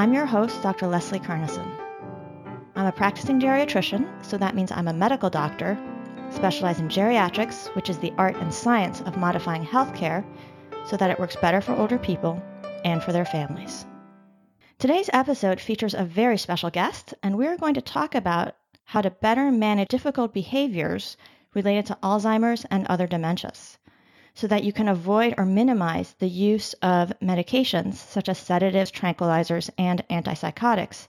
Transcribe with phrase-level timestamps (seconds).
[0.00, 0.86] I'm your host, Dr.
[0.86, 1.70] Leslie Kernisan.
[2.74, 5.78] I'm a practicing geriatrician, so that means I'm a medical doctor,
[6.30, 10.24] specialized in geriatrics, which is the art and science of modifying healthcare
[10.86, 12.42] so that it works better for older people
[12.82, 13.84] and for their families.
[14.78, 19.10] Today's episode features a very special guest, and we're going to talk about how to
[19.10, 21.18] better manage difficult behaviors
[21.52, 23.76] related to Alzheimer's and other dementias
[24.34, 29.70] so that you can avoid or minimize the use of medications such as sedatives, tranquilizers,
[29.78, 31.08] and antipsychotics,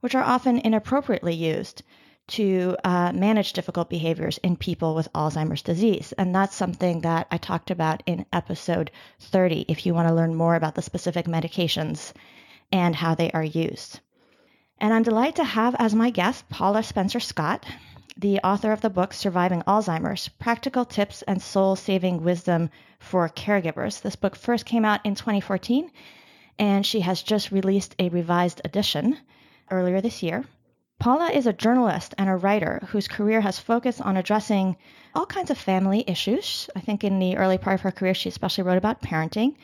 [0.00, 1.82] which are often inappropriately used
[2.28, 6.12] to uh, manage difficult behaviors in people with Alzheimer's disease.
[6.12, 10.34] And that's something that I talked about in episode 30 if you want to learn
[10.34, 12.12] more about the specific medications
[12.70, 14.00] and how they are used.
[14.78, 17.64] And I'm delighted to have as my guest Paula Spencer Scott
[18.16, 24.00] the author of the book Surviving Alzheimer's Practical Tips and Soul Saving Wisdom for Caregivers.
[24.00, 25.90] This book first came out in 2014,
[26.58, 29.18] and she has just released a revised edition
[29.70, 30.44] earlier this year.
[30.98, 34.76] Paula is a journalist and a writer whose career has focused on addressing
[35.14, 36.68] all kinds of family issues.
[36.74, 39.54] I think in the early part of her career, she especially wrote about parenting.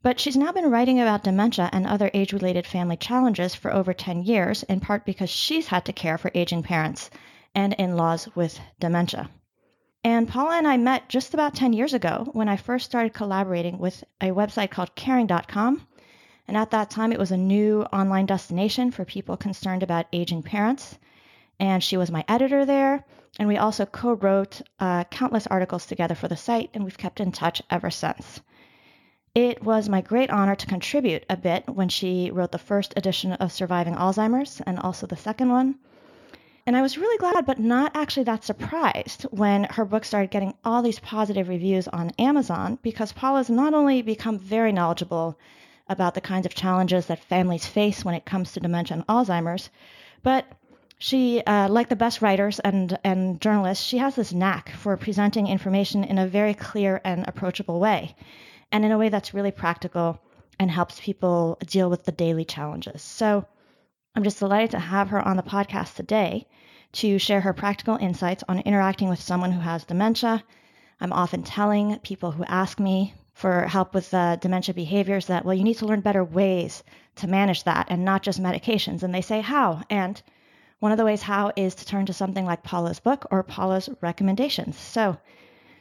[0.00, 3.92] But she's now been writing about dementia and other age related family challenges for over
[3.92, 7.10] 10 years, in part because she's had to care for aging parents
[7.54, 9.30] and in laws with dementia.
[10.02, 13.78] And Paula and I met just about 10 years ago when I first started collaborating
[13.78, 15.86] with a website called caring.com.
[16.46, 20.42] And at that time, it was a new online destination for people concerned about aging
[20.42, 20.98] parents.
[21.58, 23.04] And she was my editor there.
[23.38, 27.18] And we also co wrote uh, countless articles together for the site, and we've kept
[27.18, 28.42] in touch ever since.
[29.34, 33.32] It was my great honor to contribute a bit when she wrote the first edition
[33.32, 35.76] of Surviving Alzheimer's and also the second one.
[36.66, 40.54] And I was really glad, but not actually that surprised when her book started getting
[40.64, 45.38] all these positive reviews on Amazon because Paula's not only become very knowledgeable
[45.88, 49.68] about the kinds of challenges that families face when it comes to dementia and Alzheimer's,
[50.22, 50.46] but
[50.98, 55.46] she, uh, like the best writers and, and journalists, she has this knack for presenting
[55.46, 58.16] information in a very clear and approachable way,
[58.72, 60.18] and in a way that's really practical
[60.58, 63.02] and helps people deal with the daily challenges.
[63.02, 63.44] So
[64.16, 66.46] I'm just delighted to have her on the podcast today
[66.92, 70.44] to share her practical insights on interacting with someone who has dementia.
[71.00, 75.56] I'm often telling people who ask me for help with uh, dementia behaviors that, well,
[75.56, 76.84] you need to learn better ways
[77.16, 79.02] to manage that and not just medications.
[79.02, 79.82] And they say, how?
[79.90, 80.22] And
[80.78, 83.88] one of the ways how is to turn to something like Paula's book or Paula's
[84.00, 84.78] recommendations.
[84.78, 85.18] So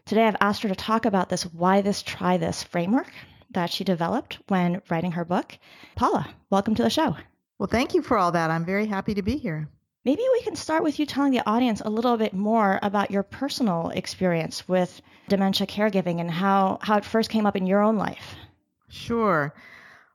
[0.05, 3.11] today I've asked her to talk about this why this, try this framework
[3.51, 5.55] that she developed when writing her book.
[5.95, 7.15] Paula, welcome to the show.
[7.63, 8.51] Well, thank you for all that.
[8.51, 9.69] I'm very happy to be here.
[10.03, 13.24] Maybe we can start with you telling the audience a little bit more about your
[13.24, 17.96] personal experience with dementia caregiving and how, how it first came up in your own
[17.96, 18.35] life.
[18.90, 19.56] Sure.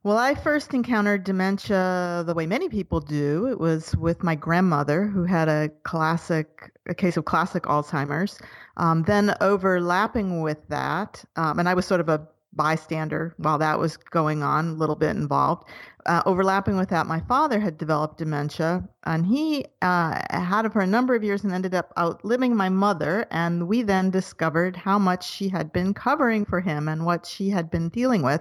[0.03, 3.47] Well, I first encountered dementia the way many people do.
[3.47, 8.39] It was with my grandmother, who had a classic, a case of classic Alzheimer's.
[8.77, 13.79] Um, then overlapping with that, um, and I was sort of a bystander while that
[13.79, 15.67] was going on, a little bit involved.
[16.09, 20.81] Uh, overlapping with that, my father had developed dementia, and he uh, had it for
[20.81, 23.27] a number of years and ended up outliving my mother.
[23.31, 27.51] And we then discovered how much she had been covering for him and what she
[27.51, 28.41] had been dealing with.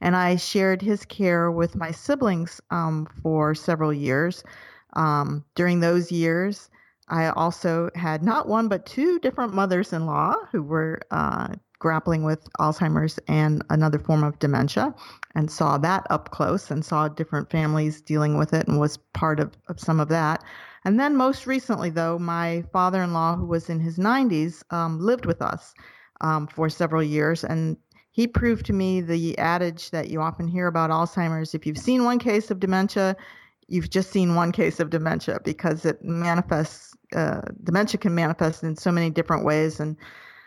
[0.00, 4.44] And I shared his care with my siblings um, for several years.
[4.92, 6.70] Um, during those years,
[7.08, 12.24] I also had not one but two different mothers in law who were uh, grappling
[12.24, 14.94] with Alzheimer's and another form of dementia
[15.34, 19.40] and saw that up close and saw different families dealing with it and was part
[19.40, 20.42] of, of some of that.
[20.84, 24.98] And then most recently, though, my father in law, who was in his 90s, um,
[25.00, 25.74] lived with us
[26.20, 27.44] um, for several years.
[27.44, 27.76] And
[28.10, 32.04] he proved to me the adage that you often hear about Alzheimer's if you've seen
[32.04, 33.16] one case of dementia,
[33.68, 38.76] you've just seen one case of dementia because it manifests, uh, dementia can manifest in
[38.76, 39.78] so many different ways.
[39.78, 39.96] And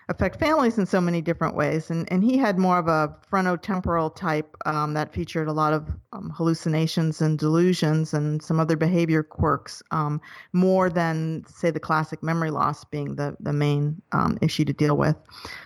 [0.09, 1.89] affect families in so many different ways.
[1.89, 5.89] And, and he had more of a frontotemporal type um, that featured a lot of
[6.12, 10.19] um, hallucinations and delusions and some other behavior quirks, um,
[10.53, 14.98] more than, say, the classic memory loss being the, the main um, issue to deal
[14.98, 15.15] with.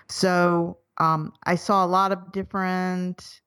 [0.07, 3.41] So um, I saw a lot of different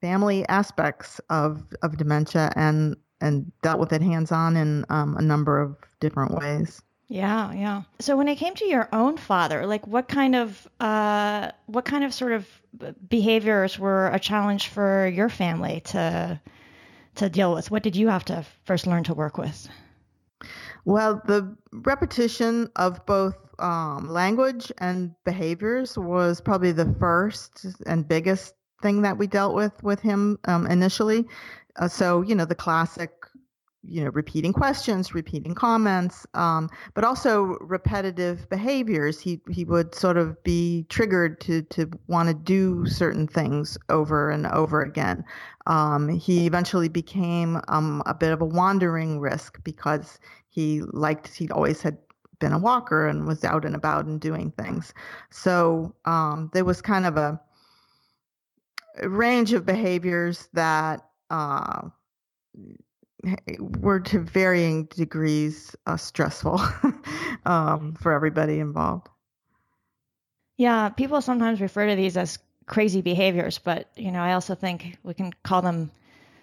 [0.00, 5.22] family aspects of of dementia and and dealt with it hands on in um, a
[5.22, 6.82] number of different ways.
[7.14, 7.82] Yeah, yeah.
[8.00, 12.02] So when it came to your own father, like what kind of uh, what kind
[12.02, 12.48] of sort of
[13.08, 16.40] behaviors were a challenge for your family to
[17.14, 17.70] to deal with?
[17.70, 19.68] What did you have to first learn to work with?
[20.84, 28.54] Well, the repetition of both um, language and behaviors was probably the first and biggest
[28.82, 31.28] thing that we dealt with with him um, initially.
[31.76, 33.12] Uh, so, you know, the classic
[33.86, 39.20] you know, repeating questions, repeating comments, um, but also repetitive behaviors.
[39.20, 44.30] He he would sort of be triggered to to want to do certain things over
[44.30, 45.24] and over again.
[45.66, 51.48] Um, he eventually became um, a bit of a wandering risk because he liked he
[51.50, 51.98] always had
[52.38, 54.92] been a walker and was out and about and doing things.
[55.30, 57.40] So um, there was kind of a
[59.02, 61.00] range of behaviors that.
[61.30, 61.88] Uh,
[63.58, 66.60] were to varying degrees uh, stressful
[67.46, 69.08] um, for everybody involved.
[70.56, 74.96] Yeah, people sometimes refer to these as crazy behaviors, but you know, I also think
[75.02, 75.90] we can call them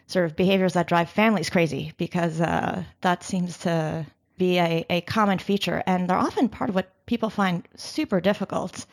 [0.07, 4.05] sort of behaviors that drive families crazy because uh, that seems to
[4.37, 8.85] be a, a common feature, and they're often part of what people find super difficult.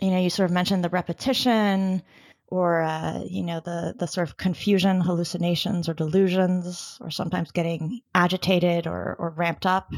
[0.00, 2.02] You know, you sort of mentioned the repetition,
[2.50, 8.00] or uh, you know the the sort of confusion, hallucinations, or delusions, or sometimes getting
[8.14, 9.92] agitated or, or ramped up.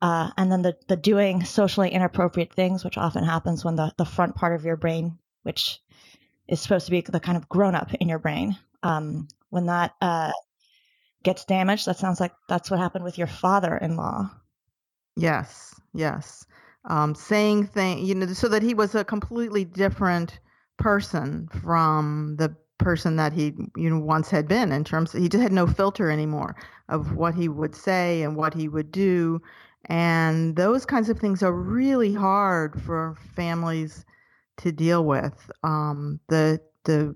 [0.00, 4.04] Uh, and then the, the doing socially inappropriate things, which often happens when the, the
[4.04, 5.80] front part of your brain, which
[6.46, 9.94] is supposed to be the kind of grown up in your brain, um, when that
[10.00, 10.30] uh,
[11.24, 14.30] gets damaged, that sounds like that's what happened with your father in law.
[15.16, 16.46] Yes, yes.
[16.84, 20.38] Um, saying things, you know, so that he was a completely different
[20.78, 25.28] person from the person that he you know once had been in terms of, he
[25.28, 26.54] just had no filter anymore
[26.88, 29.42] of what he would say and what he would do.
[29.86, 34.04] And those kinds of things are really hard for families
[34.58, 35.50] to deal with.
[35.62, 37.14] Um, the the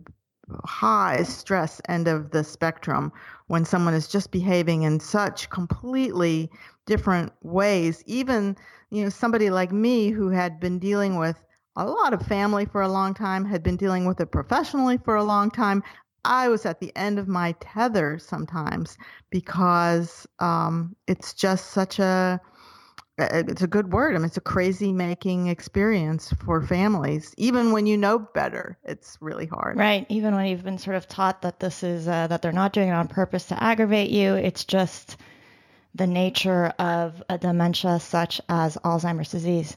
[0.64, 3.12] high stress end of the spectrum
[3.46, 6.50] when someone is just behaving in such completely
[6.86, 8.02] different ways.
[8.06, 8.56] Even
[8.90, 11.42] you know somebody like me who had been dealing with
[11.76, 15.16] a lot of family for a long time, had been dealing with it professionally for
[15.16, 15.82] a long time.
[16.24, 18.96] I was at the end of my tether sometimes
[19.30, 22.40] because um, it's just such a
[23.18, 24.14] it's a good word.
[24.14, 27.34] I mean, it's a crazy making experience for families.
[27.36, 29.76] Even when you know better, it's really hard.
[29.76, 30.06] Right.
[30.08, 32.88] Even when you've been sort of taught that this is uh, that they're not doing
[32.88, 35.18] it on purpose to aggravate you, it's just
[35.94, 39.76] the nature of a dementia such as Alzheimer's disease.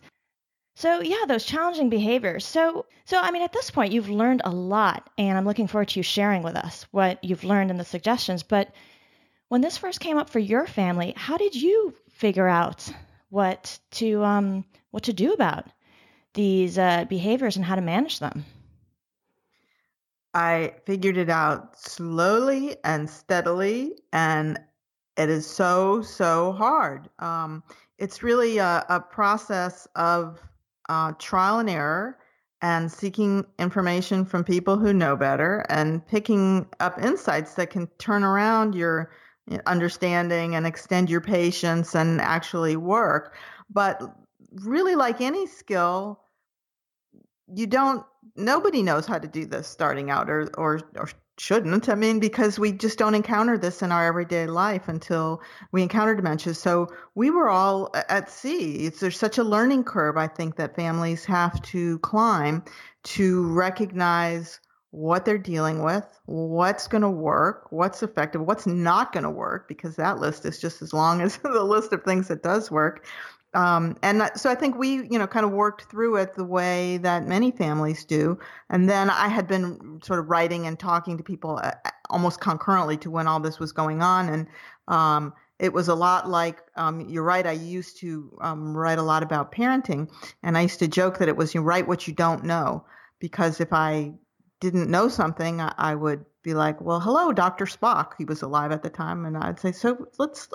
[0.77, 2.45] So yeah, those challenging behaviors.
[2.45, 5.87] So so I mean at this point you've learned a lot and I'm looking forward
[5.89, 8.73] to you sharing with us what you've learned and the suggestions, but
[9.47, 12.91] when this first came up for your family, how did you figure out
[13.29, 15.65] what to um what to do about
[16.33, 18.43] these uh, behaviors and how to manage them?
[20.33, 24.59] I figured it out slowly and steadily and
[25.15, 27.09] it is so so hard.
[27.19, 27.63] Um,
[27.97, 30.41] it's really a, a process of
[30.89, 32.17] uh, trial and error
[32.61, 38.23] and seeking information from people who know better and picking up insights that can turn
[38.23, 39.11] around your
[39.65, 43.35] understanding and extend your patience and actually work.
[43.69, 44.01] But
[44.51, 46.19] really, like any skill,
[47.53, 48.03] you don't
[48.35, 51.89] nobody knows how to do this starting out or or, or shouldn't.
[51.89, 56.15] I mean, because we just don't encounter this in our everyday life until we encounter
[56.15, 56.53] dementia.
[56.53, 58.85] So we were all uh, at sea.
[58.85, 62.63] It's, there's such a learning curve, I think, that families have to climb
[63.03, 64.59] to recognize
[64.91, 69.67] what they're dealing with, what's going to work, what's effective, what's not going to work,
[69.67, 73.05] because that list is just as long as the list of things that does work.
[73.55, 76.97] Um, and so I think we, you know, kind of worked through it the way
[76.97, 78.37] that many families do.
[78.69, 81.71] And then I had been sort of writing and talking to people uh,
[82.09, 84.27] almost concurrently to when all this was going on.
[84.27, 84.47] And
[84.89, 89.03] um, it was a lot like, um, you're right, I used to um, write a
[89.03, 90.11] lot about parenting.
[90.43, 92.85] And I used to joke that it was you write what you don't know.
[93.19, 94.13] Because if I
[94.59, 97.65] didn't know something, I, I would be like, well, hello, Dr.
[97.65, 98.13] Spock.
[98.17, 99.25] He was alive at the time.
[99.25, 100.47] And I'd say, so let's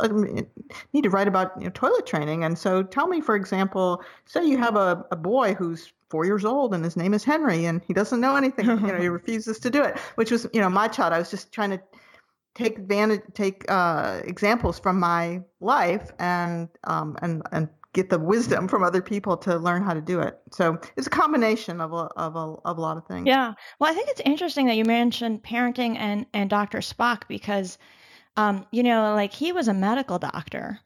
[0.92, 2.44] need to write about you know, toilet training.
[2.44, 6.44] And so tell me, for example, say you have a, a boy who's four years
[6.44, 8.66] old and his name is Henry and he doesn't know anything.
[8.66, 11.12] you know, he refuses to do it, which was, you know, my child.
[11.12, 11.80] I was just trying to
[12.54, 18.68] take advantage, take uh, examples from my life and, um, and, and get the wisdom
[18.68, 20.38] from other people to learn how to do it.
[20.52, 23.26] So it's a combination of a, of a, of a lot of things.
[23.26, 23.54] Yeah.
[23.78, 26.78] Well, I think it's interesting that you mentioned parenting and, and Dr.
[26.78, 27.78] Spock because,
[28.36, 30.78] um, you know, like he was a medical doctor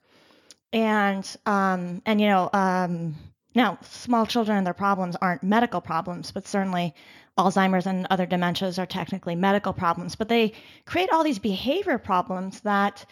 [0.73, 3.15] and, um, and, you know, um,
[3.55, 6.95] now small children and their problems aren't medical problems, but certainly
[7.39, 10.53] Alzheimer's and other dementias are technically medical problems, but they
[10.87, 13.05] create all these behavior problems that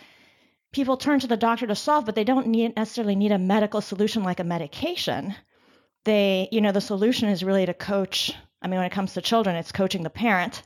[0.73, 3.81] people turn to the doctor to solve, but they don't need, necessarily need a medical
[3.81, 5.35] solution like a medication.
[6.05, 8.35] They, you know, the solution is really to coach.
[8.63, 10.63] I mean, when it comes to children, it's coaching the parent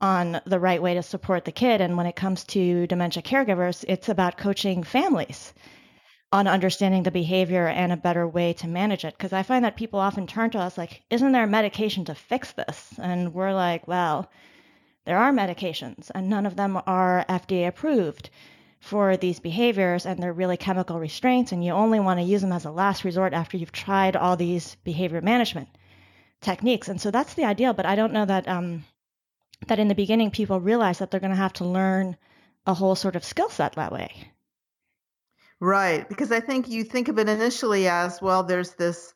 [0.00, 1.80] on the right way to support the kid.
[1.80, 5.52] And when it comes to dementia caregivers, it's about coaching families
[6.30, 9.16] on understanding the behavior and a better way to manage it.
[9.16, 12.14] Because I find that people often turn to us like, isn't there a medication to
[12.14, 12.92] fix this?
[13.00, 14.30] And we're like, well,
[15.06, 18.28] there are medications, and none of them are FDA approved
[18.80, 22.52] for these behaviors and they're really chemical restraints and you only want to use them
[22.52, 25.68] as a last resort after you've tried all these behavior management
[26.40, 26.88] techniques.
[26.88, 28.84] And so that's the ideal but i don't know that um,
[29.66, 32.16] that in the beginning people realize that they're going to have to learn
[32.66, 34.12] a whole sort of skill set that way.
[35.60, 39.14] Right because i think you think of it initially as well there's this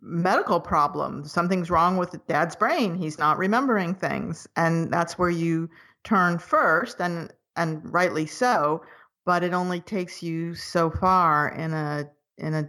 [0.00, 1.24] medical problem.
[1.24, 2.94] Something's wrong with dad's brain.
[2.94, 4.48] He's not remembering things.
[4.56, 5.70] And that's where you
[6.04, 8.82] turn first and and rightly so,
[9.26, 12.68] but it only takes you so far in a in a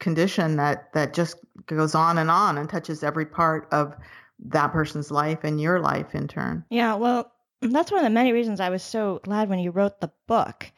[0.00, 3.94] condition that that just goes on and on and touches every part of
[4.38, 6.64] that person's life and your life in turn.
[6.70, 10.00] Yeah, well, that's one of the many reasons I was so glad when you wrote
[10.00, 10.70] the book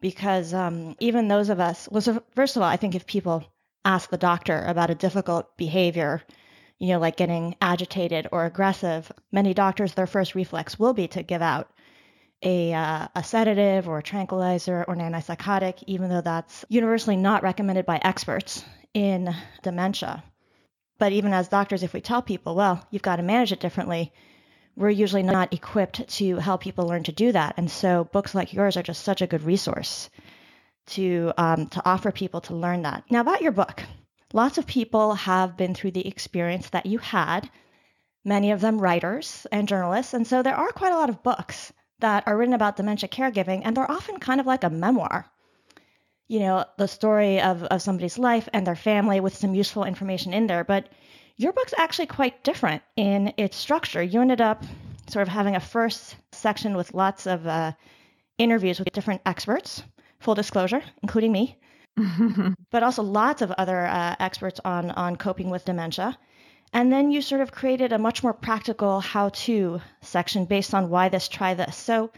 [0.00, 3.44] because um, even those of us, well, so first of all, I think if people
[3.84, 6.22] ask the doctor about a difficult behavior,
[6.78, 11.22] you know, like getting agitated or aggressive, many doctors, their first reflex will be to
[11.22, 11.70] give out
[12.42, 17.42] a, uh, a sedative or a tranquilizer or an antipsychotic, even though that's universally not
[17.42, 18.64] recommended by experts
[18.94, 20.22] in dementia.
[20.98, 24.12] But even as doctors, if we tell people, well, you've got to manage it differently,
[24.76, 27.54] we're usually not equipped to help people learn to do that.
[27.56, 30.08] And so books like yours are just such a good resource
[30.86, 33.04] to um, to offer people to learn that.
[33.10, 33.82] Now about your book,
[34.32, 37.50] lots of people have been through the experience that you had.
[38.24, 41.72] Many of them writers and journalists, and so there are quite a lot of books
[42.00, 45.26] that are written about dementia caregiving, and they're often kind of like a memoir.
[46.28, 50.34] You know, the story of, of somebody's life and their family with some useful information
[50.34, 50.62] in there.
[50.64, 50.88] But
[51.36, 54.02] your book's actually quite different in its structure.
[54.02, 54.64] You ended up
[55.08, 57.72] sort of having a first section with lots of uh,
[58.36, 59.82] interviews with different experts,
[60.20, 61.58] full disclosure, including me,
[62.70, 66.18] but also lots of other uh, experts on, on coping with dementia.
[66.72, 70.90] And then you sort of created a much more practical how to section based on
[70.90, 71.76] why this, try this.
[71.76, 72.10] So,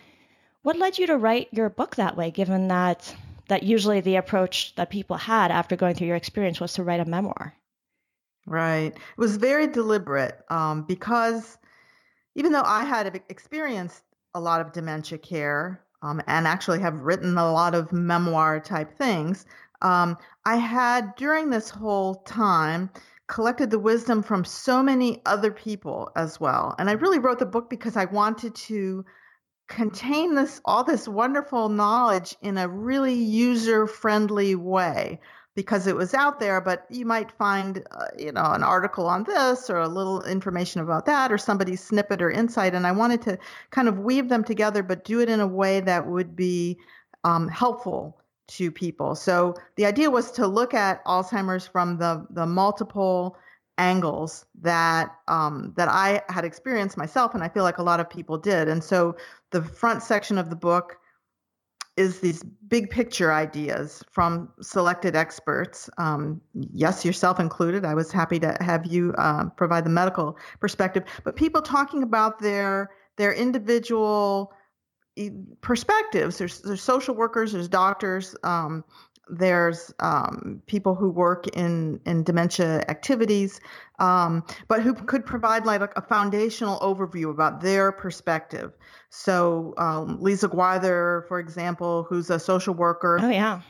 [0.62, 3.14] what led you to write your book that way, given that,
[3.48, 7.00] that usually the approach that people had after going through your experience was to write
[7.00, 7.54] a memoir?
[8.46, 8.94] Right.
[8.94, 11.56] It was very deliberate um, because
[12.34, 14.02] even though I had experienced
[14.34, 18.96] a lot of dementia care um, and actually have written a lot of memoir type
[18.98, 19.46] things,
[19.82, 22.90] um, I had during this whole time
[23.30, 26.74] collected the wisdom from so many other people as well.
[26.78, 29.04] And I really wrote the book because I wanted to
[29.68, 35.20] contain this all this wonderful knowledge in a really user friendly way
[35.54, 39.22] because it was out there but you might find uh, you know an article on
[39.22, 43.22] this or a little information about that or somebody's snippet or insight and i wanted
[43.22, 43.38] to
[43.70, 46.76] kind of weave them together but do it in a way that would be
[47.22, 48.20] um, helpful
[48.50, 49.14] to people.
[49.14, 53.36] So the idea was to look at Alzheimer's from the the multiple
[53.78, 58.10] angles that um, that I had experienced myself, and I feel like a lot of
[58.10, 58.68] people did.
[58.68, 59.16] And so
[59.50, 60.98] the front section of the book
[61.96, 65.90] is these big picture ideas from selected experts.
[65.98, 67.84] Um, yes, yourself included.
[67.84, 72.38] I was happy to have you uh, provide the medical perspective, but people talking about
[72.38, 74.52] their their individual
[75.60, 76.38] perspectives.
[76.38, 78.84] There's there's social workers, there's doctors, um,
[79.28, 83.60] there's um, people who work in in dementia activities,
[83.98, 88.72] um, but who could provide like a foundational overview about their perspective.
[89.10, 93.18] So um, Lisa Gwyther, for example, who's a social worker.
[93.20, 93.60] Oh yeah.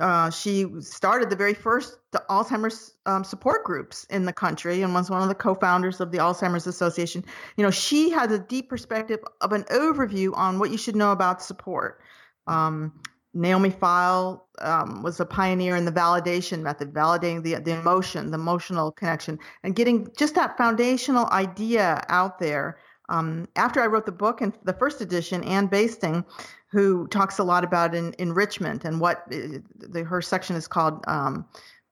[0.00, 1.98] Uh, she started the very first
[2.30, 6.18] Alzheimer's um, support groups in the country and was one of the co-founders of the
[6.18, 7.24] Alzheimer's Association.
[7.56, 11.12] You know, she has a deep perspective of an overview on what you should know
[11.12, 12.00] about support.
[12.46, 12.92] Um,
[13.32, 18.38] Naomi Feil um, was a pioneer in the validation method, validating the the emotion, the
[18.38, 22.78] emotional connection, and getting just that foundational idea out there
[23.10, 26.24] um, after I wrote the book and the first edition, Anne Basting,
[26.70, 31.04] who talks a lot about in, enrichment and what uh, the, her section is called
[31.08, 31.46] um,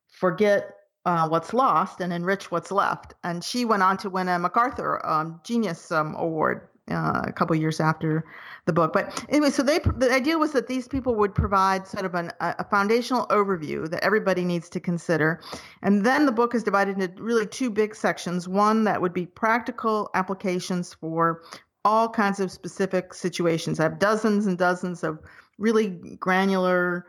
[0.09, 3.15] Forget uh, What's Lost and Enrich What's Left.
[3.25, 7.55] And she went on to win a MacArthur um, Genius um, Award uh, a couple
[7.57, 8.25] years after
[8.67, 8.93] the book.
[8.93, 12.33] But anyway, so they the idea was that these people would provide sort of an,
[12.41, 15.41] a foundational overview that everybody needs to consider,
[15.83, 18.49] and then the book is divided into really two big sections.
[18.49, 21.43] One that would be practical applications for
[21.85, 23.81] all kinds of specific situations.
[23.81, 25.19] I have dozens and dozens of
[25.59, 27.07] really granular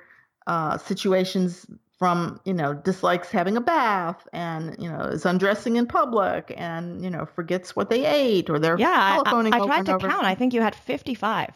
[0.48, 1.66] uh, situations
[2.00, 7.04] from you know dislikes having a bath and you know is undressing in public and
[7.04, 9.96] you know forgets what they ate or they're yeah telephoning I, I, I tried to
[9.96, 10.08] over.
[10.08, 10.24] count.
[10.24, 11.52] I think you had 55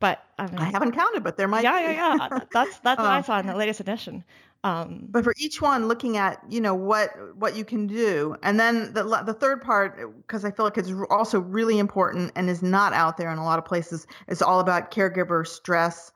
[0.00, 1.94] but I, mean, I haven't counted but there might yeah be.
[1.94, 2.38] yeah yeah.
[2.52, 4.24] That's that's what i um, saw in the latest edition.
[4.62, 8.36] Um, but for each one looking at you know what what you can do.
[8.42, 12.48] And then the the third part because i feel like it's also really important and
[12.48, 16.12] is not out there in a lot of places is all about caregiver stress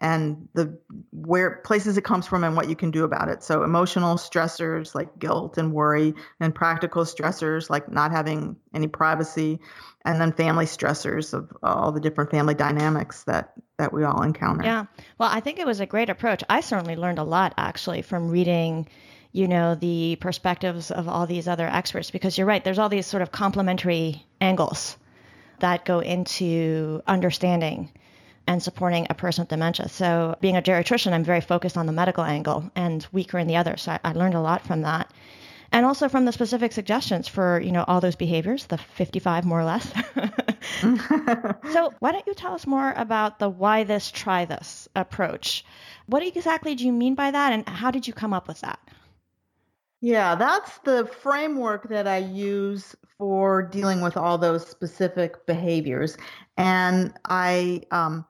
[0.00, 0.78] and the
[1.10, 3.42] where places it comes from and what you can do about it.
[3.42, 9.58] So emotional stressors like guilt and worry and practical stressors like not having any privacy
[10.04, 14.64] and then family stressors of all the different family dynamics that that we all encounter.
[14.64, 14.86] Yeah.
[15.18, 16.44] Well, I think it was a great approach.
[16.48, 18.88] I certainly learned a lot actually from reading
[19.32, 23.06] you know the perspectives of all these other experts because you're right there's all these
[23.06, 24.96] sort of complementary angles
[25.60, 27.90] that go into understanding
[28.48, 29.88] and supporting a person with dementia.
[29.90, 33.56] So, being a geriatrician, I'm very focused on the medical angle and weaker in the
[33.56, 33.76] other.
[33.76, 35.12] So, I, I learned a lot from that.
[35.70, 39.60] And also from the specific suggestions for, you know, all those behaviors, the 55 more
[39.60, 39.86] or less.
[41.72, 45.62] so, why don't you tell us more about the why this, try this approach?
[46.06, 48.80] What exactly do you mean by that, and how did you come up with that?
[50.00, 56.16] Yeah, that's the framework that I use for dealing with all those specific behaviors.
[56.56, 58.24] And I, um,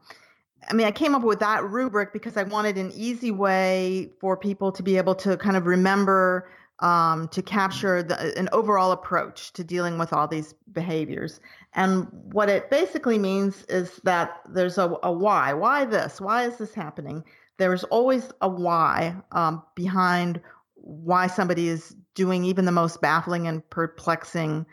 [0.71, 4.37] I mean, I came up with that rubric because I wanted an easy way for
[4.37, 9.53] people to be able to kind of remember um, to capture the, an overall approach
[9.55, 11.41] to dealing with all these behaviors.
[11.75, 15.53] And what it basically means is that there's a, a why.
[15.53, 16.21] Why this?
[16.21, 17.25] Why is this happening?
[17.59, 20.41] There's always a why um, behind
[20.81, 24.67] why somebody is doing even the most baffling and perplexing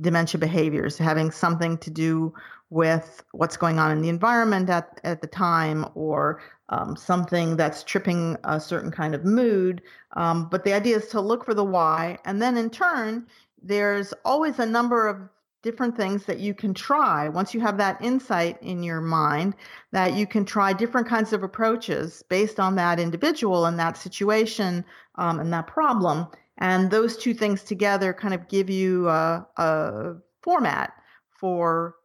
[0.00, 2.34] dementia behaviors, having something to do
[2.70, 7.84] with what's going on in the environment at, at the time or um, something that's
[7.84, 9.82] tripping a certain kind of mood.
[10.16, 12.18] Um, but the idea is to look for the why.
[12.24, 13.26] And then in turn,
[13.62, 15.28] there's always a number of
[15.66, 17.28] different things that you can try.
[17.28, 19.56] Once you have that insight in your mind
[19.90, 24.84] that you can try different kinds of approaches based on that individual and that situation
[25.16, 30.14] um, and that problem and those two things together kind of give you a, a
[30.40, 30.92] format
[31.30, 31.96] for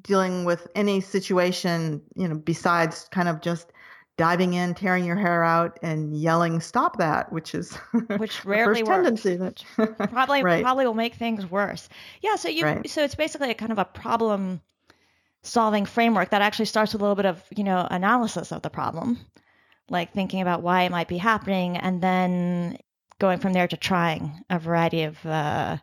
[0.00, 3.72] dealing with any situation you know besides kind of just
[4.20, 7.74] diving in, tearing your hair out, and yelling "Stop that!" which is
[8.18, 9.22] which rarely works.
[9.22, 9.64] Tendency that,
[10.10, 10.62] probably right.
[10.62, 11.88] probably will make things worse.
[12.20, 12.36] Yeah.
[12.36, 12.90] So you right.
[12.90, 14.60] so it's basically a kind of a problem
[15.42, 18.68] solving framework that actually starts with a little bit of you know analysis of the
[18.68, 19.18] problem,
[19.88, 22.76] like thinking about why it might be happening, and then
[23.18, 25.24] going from there to trying a variety of.
[25.24, 25.78] Uh,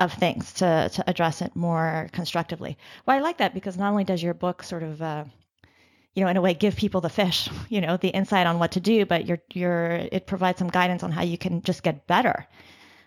[0.00, 2.76] of things to, to address it more constructively.
[3.06, 5.24] Well, I like that because not only does your book sort of uh,
[6.14, 8.72] you know, in a way, give people the fish, you know, the insight on what
[8.72, 12.06] to do, but you're, you're, it provides some guidance on how you can just get
[12.06, 12.46] better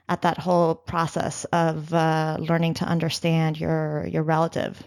[0.10, 4.82] at that whole process of uh, learning to understand your, your relative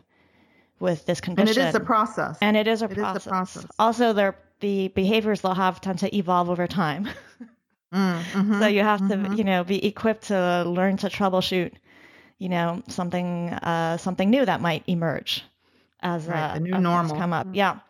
[0.79, 1.49] with this condition.
[1.49, 2.39] And it is a process.
[2.41, 3.23] And it is a, it process.
[3.23, 3.67] Is a process.
[3.79, 7.07] Also, the behaviors they'll have tend to evolve over time.
[7.93, 9.33] mm, mm-hmm, so you have mm-hmm.
[9.33, 11.73] to, you know, be equipped to learn to troubleshoot,
[12.39, 15.45] you know, something, uh, something new that might emerge
[16.01, 17.47] as right, uh, the new normal come up.
[17.53, 17.81] Yeah.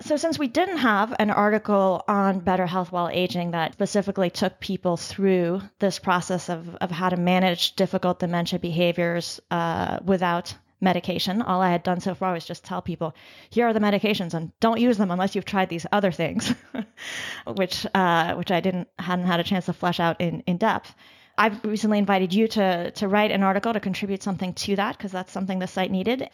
[0.00, 4.58] So, since we didn't have an article on better health while aging that specifically took
[4.58, 11.42] people through this process of, of how to manage difficult dementia behaviors uh, without medication,
[11.42, 13.14] all I had done so far was just tell people,
[13.50, 16.52] here are the medications, and don't use them unless you've tried these other things,
[17.46, 20.92] which uh, which I didn't hadn't had a chance to flesh out in, in depth.
[21.38, 25.12] I've recently invited you to to write an article to contribute something to that because
[25.12, 26.28] that's something the site needed.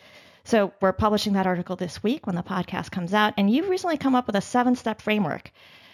[0.44, 3.34] So we're publishing that article this week when the podcast comes out.
[3.36, 5.50] And you've recently come up with a seven step framework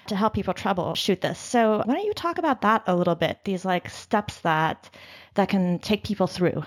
[0.09, 1.39] to help people troubleshoot this.
[1.39, 3.41] So why don't you talk about that a little bit?
[3.45, 4.91] These like steps that
[5.35, 6.65] that can take people through.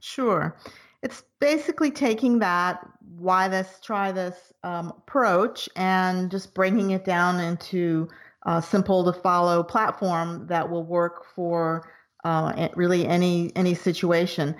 [0.00, 0.56] Sure.
[1.02, 7.40] It's basically taking that why this, try this um, approach and just breaking it down
[7.40, 8.08] into
[8.46, 11.90] a simple to follow platform that will work for
[12.24, 14.56] uh, really any any situation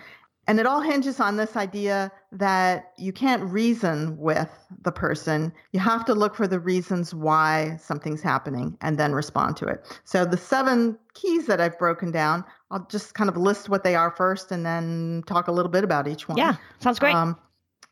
[0.49, 4.51] And it all hinges on this idea that you can't reason with
[4.83, 5.53] the person.
[5.73, 9.85] You have to look for the reasons why something's happening and then respond to it.
[10.05, 13.95] So the seven keys that I've broken down, I'll just kind of list what they
[13.95, 16.39] are first and then talk a little bit about each one.
[16.39, 17.15] Yeah, sounds great.
[17.15, 17.37] Um,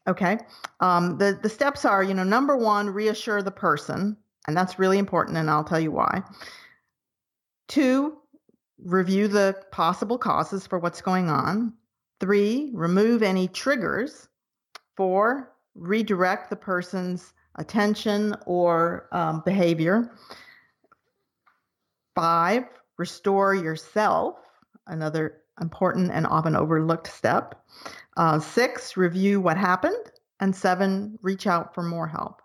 [0.09, 0.39] okay.
[0.81, 4.17] Um, the, the steps are, you know, number one, reassure the person.
[4.47, 6.23] And that's really important, and I'll tell you why.
[7.69, 8.17] Two,
[8.83, 11.75] review the possible causes for what's going on.
[12.21, 14.29] Three, remove any triggers.
[14.97, 20.11] Four, redirect the person's attention or um, behavior.
[22.15, 22.65] Five,
[22.97, 24.37] restore yourself,
[24.87, 27.63] another important and often overlooked step.
[28.17, 30.11] Uh, six, review what happened.
[30.41, 32.43] And seven, reach out for more help.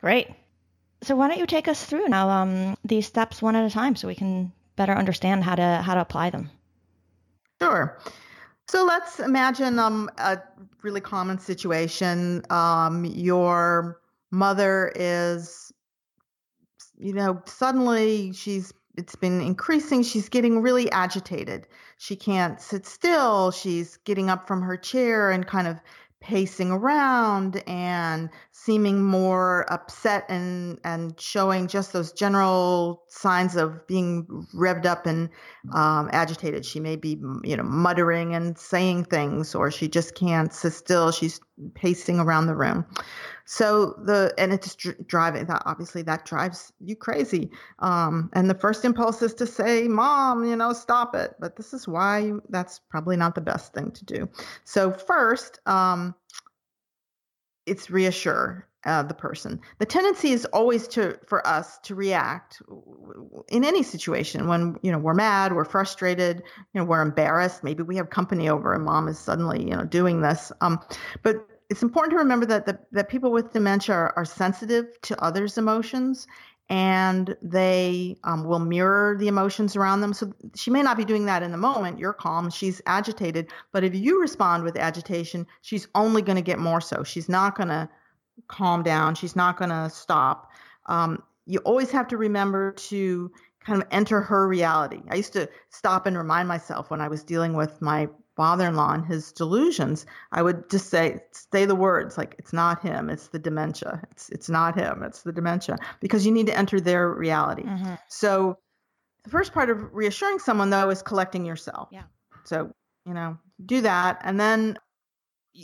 [0.00, 0.28] Great.
[1.02, 3.96] So why don't you take us through now um, these steps one at a time
[3.96, 6.50] so we can better understand how to how to apply them?
[7.60, 7.98] Sure.
[8.68, 10.38] So let's imagine um, a
[10.82, 12.42] really common situation.
[12.50, 14.00] Um, your
[14.30, 15.72] mother is,
[16.98, 20.02] you know, suddenly she's it's been increasing.
[20.02, 21.66] She's getting really agitated.
[21.98, 23.50] She can't sit still.
[23.50, 25.78] She's getting up from her chair and kind of
[26.26, 34.26] pacing around and seeming more upset and and showing just those general signs of being
[34.52, 35.28] revved up and
[35.72, 36.66] um, agitated.
[36.66, 41.12] She may be you know muttering and saying things, or she just can't sit still.
[41.12, 41.38] She's
[41.74, 42.84] pacing around the room.
[43.44, 47.50] So the and it's driving that obviously that drives you crazy.
[47.78, 51.72] Um, and the first impulse is to say, "Mom, you know, stop it." But this
[51.72, 54.28] is why that's probably not the best thing to do.
[54.64, 56.14] So first, um,
[57.66, 59.60] it's reassure uh, the person.
[59.78, 62.62] The tendency is always to for us to react
[63.48, 67.64] in any situation when you know we're mad, we're frustrated, you know we're embarrassed.
[67.64, 70.52] Maybe we have company over and mom is suddenly you know doing this.
[70.60, 70.80] Um,
[71.22, 75.20] but it's important to remember that the, that people with dementia are, are sensitive to
[75.20, 76.28] others' emotions
[76.68, 80.12] and they um, will mirror the emotions around them.
[80.12, 81.98] So she may not be doing that in the moment.
[81.98, 83.52] You're calm, she's agitated.
[83.72, 87.04] But if you respond with agitation, she's only going to get more so.
[87.04, 87.88] She's not going to
[88.48, 90.50] calm down, she's not going to stop.
[90.86, 95.02] Um, you always have to remember to kind of enter her reality.
[95.10, 99.06] I used to stop and remind myself when I was dealing with my father-in-law and
[99.06, 103.38] his delusions, I would just say, say the words like it's not him, it's the
[103.38, 104.02] dementia.
[104.10, 105.78] It's it's not him, it's the dementia.
[106.00, 107.62] Because you need to enter their reality.
[107.62, 107.94] Mm-hmm.
[108.08, 108.58] So
[109.24, 111.88] the first part of reassuring someone though is collecting yourself.
[111.90, 112.04] Yeah.
[112.44, 112.70] So,
[113.04, 114.20] you know, do that.
[114.22, 114.78] And then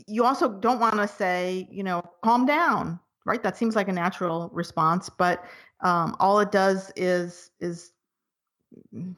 [0.06, 3.42] you also don't want to say, you know, calm down, right?
[3.42, 5.44] That seems like a natural response, but
[5.80, 7.92] um, all it does is is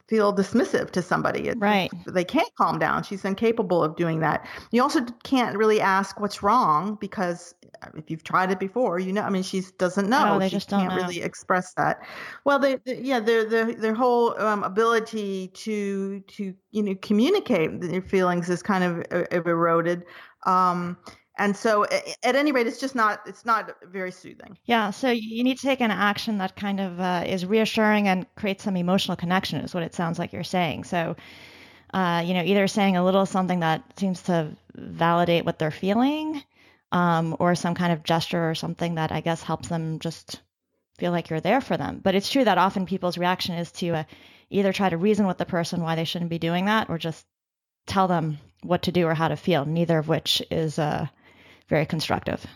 [0.08, 1.48] feel dismissive to somebody.
[1.48, 1.90] It, right.
[2.06, 3.02] They can't calm down.
[3.02, 4.46] She's incapable of doing that.
[4.70, 9.12] You also can't really ask what's wrong because uh, if you've tried it before, you
[9.12, 10.34] know, I mean, she doesn't know.
[10.34, 12.00] No, they she just can't really express that.
[12.44, 17.80] Well, they, they yeah, their their their whole um, ability to to you know communicate
[17.80, 20.04] their feelings is kind of uh, eroded.
[20.46, 20.96] Um,
[21.37, 24.57] and so at any rate it's just not it's not very soothing.
[24.64, 28.26] Yeah so you need to take an action that kind of uh, is reassuring and
[28.37, 30.85] creates some emotional connection is what it sounds like you're saying.
[30.85, 31.16] So
[31.92, 36.42] uh, you know either saying a little something that seems to validate what they're feeling
[36.92, 40.40] um, or some kind of gesture or something that i guess helps them just
[40.98, 42.00] feel like you're there for them.
[42.02, 44.04] But it's true that often people's reaction is to uh,
[44.50, 47.26] either try to reason with the person why they shouldn't be doing that or just
[47.87, 51.07] tell them what to do or how to feel neither of which is uh,
[51.68, 52.46] very constructive.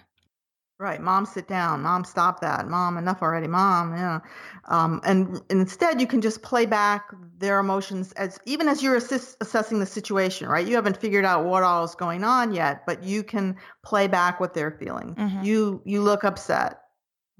[0.81, 1.83] Right, mom, sit down.
[1.83, 2.69] Mom, stop that.
[2.69, 3.49] Mom, enough already.
[3.49, 4.21] Mom, yeah.
[4.67, 8.95] Um, and, and, instead, you can just play back their emotions as even as you're
[8.95, 10.47] assist, assessing the situation.
[10.47, 14.07] Right, you haven't figured out what all is going on yet, but you can play
[14.07, 15.17] back what they're feeling.
[15.17, 15.43] Mm-hmm.
[15.43, 16.79] You you look upset.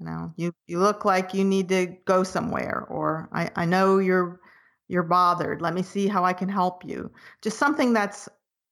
[0.01, 3.99] You know, you you look like you need to go somewhere, or I I know
[3.99, 4.41] you're
[4.89, 5.61] you're bothered.
[5.61, 7.11] Let me see how I can help you.
[7.41, 8.27] Just something that's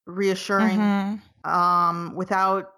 [0.07, 1.49] reassuring, mm-hmm.
[1.49, 2.71] um, without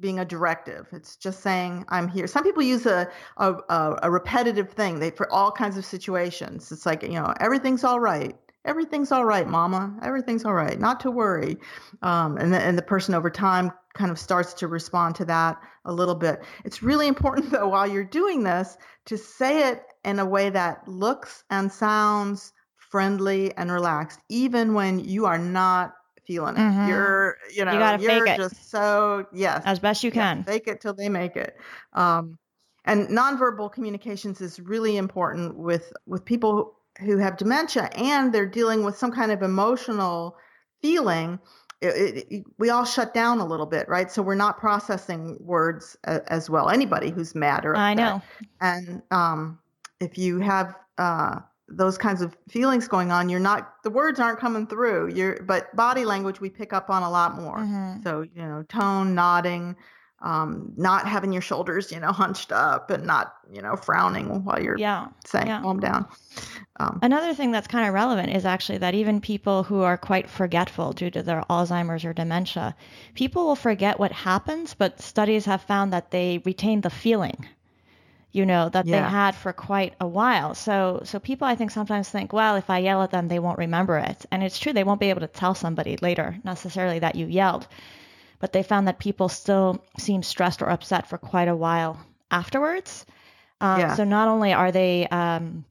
[0.00, 0.88] being a directive.
[0.92, 2.26] It's just saying I'm here.
[2.26, 3.54] Some people use a a,
[4.02, 6.72] a repetitive thing they for all kinds of situations.
[6.72, 8.36] It's like you know everything's all right.
[8.64, 9.94] Everything's all right, Mama.
[10.02, 10.80] Everything's all right.
[10.80, 11.58] Not to worry.
[12.00, 15.60] Um, and the, and the person over time kind of starts to respond to that
[15.84, 16.42] a little bit.
[16.64, 20.88] It's really important though while you're doing this to say it in a way that
[20.88, 25.94] looks and sounds friendly and relaxed, even when you are not
[26.26, 26.60] feeling it.
[26.60, 26.88] Mm-hmm.
[26.88, 28.64] You're, you know, you gotta you're fake just it.
[28.64, 30.44] so yes, as best you can.
[30.44, 31.56] fake it till they make it.
[31.92, 32.38] Um,
[32.84, 38.84] and nonverbal communications is really important with with people who have dementia and they're dealing
[38.84, 40.36] with some kind of emotional
[40.80, 41.38] feeling.
[41.80, 44.10] it, it, we all shut down a little bit, right?
[44.10, 46.70] So we're not processing words a, as well.
[46.70, 47.84] Anybody who's mad or upset.
[47.84, 48.22] I know.
[48.60, 49.58] And um,
[50.00, 54.38] if you have uh, those kinds of feelings going on, you're not the words aren't
[54.38, 55.08] coming through.
[55.14, 57.58] You're but body language we pick up on a lot more.
[57.58, 58.02] Mhm.
[58.02, 59.74] So you know, tone, nodding,
[60.20, 64.62] um, not having your shoulders, you know, hunched up, and not you know frowning while
[64.62, 65.06] you're Yeah.
[65.24, 65.60] saying yeah.
[65.62, 66.06] calm down.
[66.80, 70.28] Um, Another thing that's kind of relevant is actually that even people who are quite
[70.28, 72.74] forgetful due to their Alzheimer's or dementia,
[73.14, 77.46] people will forget what happens, but studies have found that they retain the feeling,
[78.34, 80.54] you know, that they had for quite a while.
[80.54, 83.58] So, so people I think sometimes think, well, if I yell at them, they won't
[83.58, 87.14] remember it, and it's true they won't be able to tell somebody later necessarily that
[87.14, 87.68] you yelled,
[88.40, 91.98] but they found that people still seem stressed or upset for quite a while
[92.30, 93.06] afterwards.
[93.60, 93.94] Um, Yeah.
[93.94, 95.64] So not only are they um,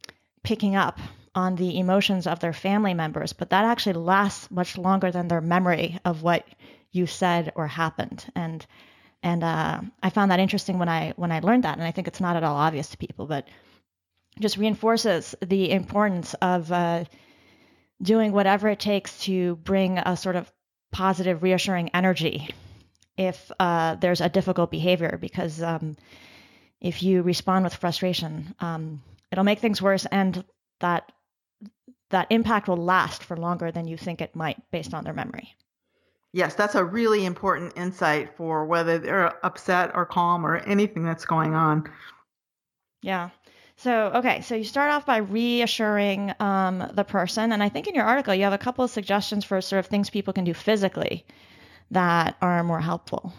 [0.44, 1.00] picking up
[1.36, 5.42] on the emotions of their family members, but that actually lasts much longer than their
[5.42, 6.46] memory of what
[6.92, 8.26] you said or happened.
[8.36, 8.66] And
[9.24, 12.08] and uh, I found that interesting when I when I learned that, and I think
[12.08, 13.48] it's not at all obvious to people, but
[14.40, 17.06] just reinforces the importance of uh,
[18.02, 20.52] doing whatever it takes to bring a sort of
[20.92, 22.50] positive, reassuring energy
[23.18, 25.96] if uh, there's a difficult behavior, because um,
[26.82, 30.44] if you respond with frustration, um, it'll make things worse, and
[30.82, 31.12] that
[32.10, 35.56] that impact will last for longer than you think it might, based on their memory.
[36.34, 41.26] Yes, that's a really important insight for whether they're upset or calm or anything that's
[41.26, 41.90] going on.
[43.02, 43.30] Yeah.
[43.76, 47.52] So, okay, so you start off by reassuring um, the person.
[47.52, 49.88] And I think in your article, you have a couple of suggestions for sort of
[49.88, 51.26] things people can do physically
[51.92, 53.34] that are more helpful.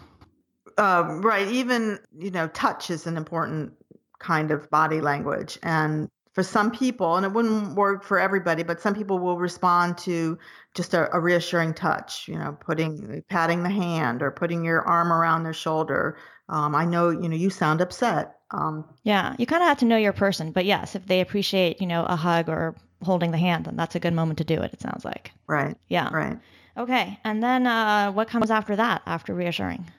[0.77, 1.47] Um, right.
[1.47, 3.73] Even, you know, touch is an important
[4.19, 5.57] kind of body language.
[5.63, 9.97] And for some people, and it wouldn't work for everybody, but some people will respond
[9.99, 10.37] to
[10.75, 15.13] just a, a reassuring touch, you know, putting, patting the hand or putting your arm
[15.13, 16.17] around their shoulder.
[16.49, 18.35] Um, I know, you know, you sound upset.
[18.51, 20.51] Um, Yeah, you kind of have to know your person.
[20.51, 23.95] But yes, if they appreciate, you know, a hug or holding the hand, then that's
[23.95, 25.31] a good moment to do it, it sounds like.
[25.47, 25.77] right.
[25.87, 26.13] Yeah.
[26.13, 26.37] Right.
[26.77, 27.17] Okay.
[27.23, 29.89] And then uh, what comes after that, after reassuring?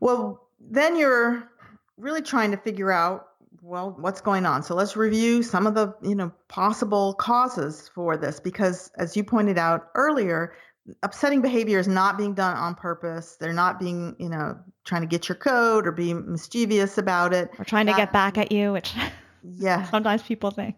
[0.00, 1.50] Well, then you're
[1.96, 3.25] really trying to figure out
[3.66, 4.62] well what's going on.
[4.62, 9.24] So let's review some of the, you know, possible causes for this because as you
[9.24, 10.54] pointed out earlier,
[11.02, 13.36] upsetting behavior is not being done on purpose.
[13.40, 17.50] They're not being, you know, trying to get your code or being mischievous about it.
[17.58, 18.94] We're trying to That- get back at you, which
[19.42, 19.82] Yeah.
[19.90, 20.76] sometimes people think.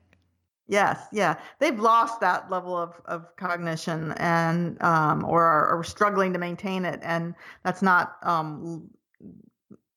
[0.71, 6.35] Yes, yeah, they've lost that level of, of cognition and um, or are, are struggling
[6.35, 8.91] to maintain it, and that's not um,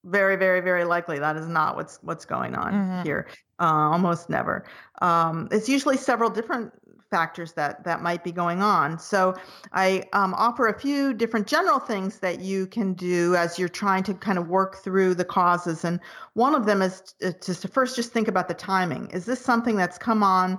[0.04, 1.18] very, very, very likely.
[1.18, 3.04] That is not what's what's going on Mhm.
[3.04, 3.28] here.
[3.60, 4.64] Uh, almost never.
[5.00, 6.72] Um, it's usually several different
[7.10, 8.98] factors that that might be going on.
[8.98, 9.34] So
[9.72, 14.02] I um, offer a few different general things that you can do as you're trying
[14.04, 15.84] to kind of work through the causes.
[15.84, 16.00] And
[16.32, 17.02] one of them is
[17.44, 19.08] just to first just think about the timing.
[19.10, 20.58] Is this something that's come on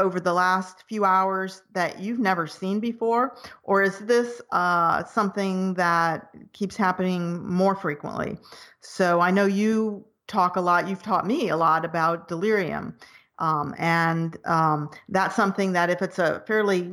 [0.00, 5.74] over the last few hours that you've never seen before, or is this uh, something
[5.74, 8.38] that keeps happening more frequently?
[8.80, 10.88] So I know you talk a lot.
[10.88, 12.96] You've taught me a lot about delirium.
[13.38, 16.92] Um, and um, that's something that if it's a fairly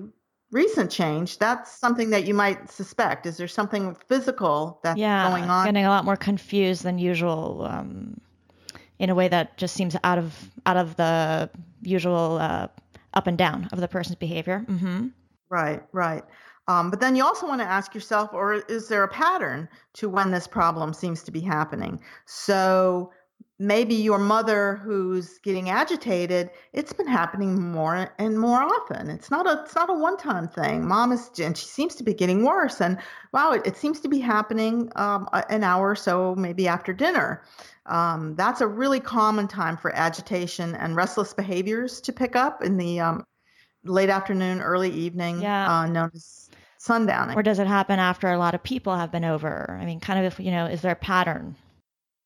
[0.52, 3.26] recent change, that's something that you might suspect.
[3.26, 5.66] Is there something physical that's yeah, going on?
[5.66, 8.20] getting a lot more confused than usual um,
[9.00, 11.50] in a way that just seems out of out of the
[11.82, 12.68] usual uh,
[13.18, 14.60] up and down of the person's behavior.
[14.68, 15.08] hmm
[15.50, 16.24] Right, right.
[16.68, 20.10] Um, but then you also want to ask yourself, or is there a pattern to
[20.10, 22.02] when this problem seems to be happening?
[22.26, 23.12] So
[23.60, 29.10] maybe your mother who's getting agitated, it's been happening more and more often.
[29.10, 30.88] It's not a it's not a one-time thing.
[30.88, 32.82] Mom is and she seems to be getting worse.
[32.82, 33.00] And
[33.34, 37.44] wow, it, it seems to be happening um, an hour or so maybe after dinner.
[37.88, 42.78] Um, that's a really common time for agitation and restless behaviors to pick up in
[42.78, 43.24] the um,
[43.84, 45.72] late afternoon, early evening, Yeah.
[45.72, 47.36] uh, known as sundowning.
[47.36, 49.78] Or does it happen after a lot of people have been over?
[49.82, 51.56] I mean, kind of if you know, is there a pattern?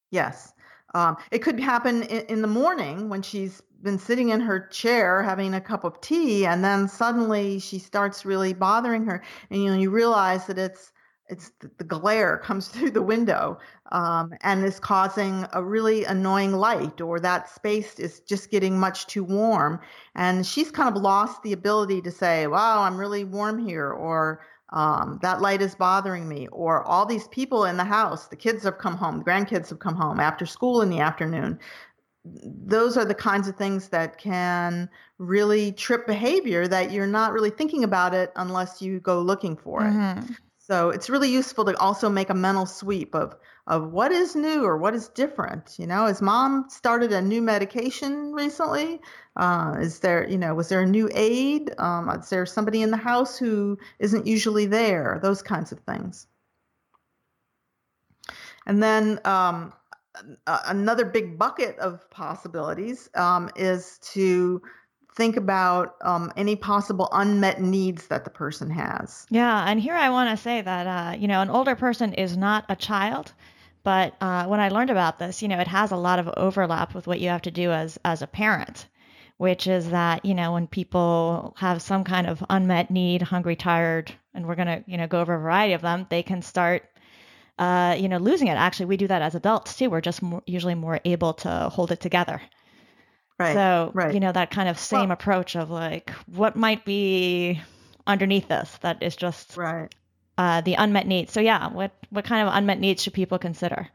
[0.10, 0.52] Yes.
[0.94, 5.24] Um, it could happen in, in the morning when she's been sitting in her chair
[5.24, 9.70] having a cup of tea, and then suddenly she starts really bothering her, and you
[9.70, 10.92] know you realize that it's
[11.30, 13.58] it's the, glare comes through the window
[13.92, 19.08] um, and is causing a really annoying light, or that space is just getting much
[19.08, 19.80] too warm,
[20.16, 24.42] and she's kind of lost the ability to say, "Wow, I'm really warm here," or
[24.72, 28.64] um, that light is bothering me, or all these people in the house, the kids
[28.64, 31.60] have come home, the grandkids have come home after school in the afternoon.
[32.24, 37.50] those are the kinds of things that can really trip behavior that you're not really
[37.50, 39.92] thinking about it unless you go looking for it.
[39.92, 40.34] Mm-hmm.
[40.60, 43.36] So it's really useful to also make a mental sweep of
[43.72, 45.80] of what is new or what is different.
[45.80, 49.00] You know, has mom started a new medication recently?
[49.38, 51.72] Uh, is there, you know, was there a new aid?
[51.78, 55.20] Um, is there somebody in the house who isn't usually there?
[55.24, 56.28] Those kinds of things.
[58.68, 59.72] And then um,
[60.46, 64.62] another big bucket of possibilities um, is to
[65.16, 69.26] think about um, any possible unmet needs that the person has.
[69.30, 72.36] Yeah, and here I want to say that uh, you know an older person is
[72.36, 73.34] not a child,
[73.84, 76.94] but uh, when I learned about this, you know, it has a lot of overlap
[76.94, 78.88] with what you have to do as as a parent,
[79.38, 84.12] which is that you know when people have some kind of unmet need, hungry, tired,
[84.34, 86.84] and we're gonna you know go over a variety of them, they can start.
[87.60, 88.54] Uh, you know, losing it.
[88.54, 89.88] Actually, we do that as adults too.
[89.88, 92.42] We're just more, usually more able to hold it together.
[93.38, 93.54] Right.
[93.54, 94.14] So, right.
[94.14, 97.62] you know, that kind of same well, approach of like, what might be
[98.08, 99.94] underneath this that is just right.
[100.42, 101.32] Uh, the unmet needs.
[101.32, 103.88] So, yeah, what, what kind of unmet needs should people consider?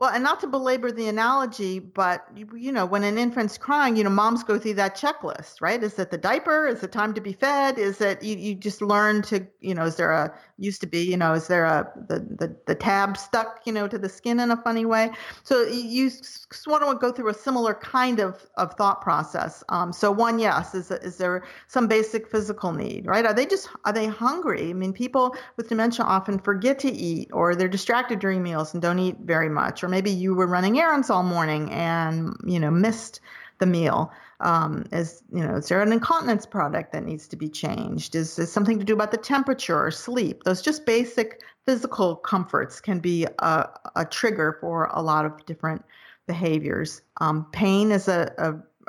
[0.00, 4.02] Well, and not to belabor the analogy, but you know, when an infant's crying, you
[4.02, 5.80] know, moms go through that checklist, right?
[5.80, 6.66] Is it the diaper?
[6.66, 7.78] Is it time to be fed?
[7.78, 11.02] Is it you, you just learn to, you know, is there a used to be,
[11.02, 14.40] you know, is there a the, the the tab stuck, you know, to the skin
[14.40, 15.10] in a funny way?
[15.42, 19.62] So you sort of go through a similar kind of of thought process.
[19.68, 23.24] Um, so one, yes, is is there some basic physical need, right?
[23.24, 24.70] Are they just are they hungry?
[24.70, 28.82] I mean, people with dementia often forget to eat, or they're distracted during meals and
[28.82, 32.70] don't eat very much or maybe you were running errands all morning and you know
[32.70, 33.20] missed
[33.58, 34.12] the meal.
[34.40, 38.14] Um, is you know is there an incontinence product that needs to be changed?
[38.14, 40.44] Is there something to do about the temperature or sleep?
[40.44, 45.84] Those just basic physical comforts can be a, a trigger for a lot of different
[46.26, 47.02] behaviors.
[47.20, 48.32] Um, pain is a,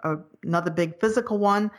[0.04, 1.72] a, a, another big physical one.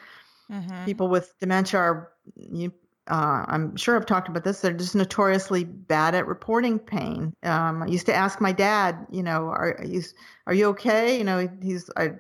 [0.51, 0.85] Mm-hmm.
[0.85, 2.73] People with dementia are you,
[3.07, 4.61] uh, I'm sure I've talked about this.
[4.61, 7.35] They're just notoriously bad at reporting pain.
[7.43, 10.03] Um, I used to ask my dad, you know, are you
[10.47, 11.19] are you okay?
[11.19, 12.13] You know, he's I,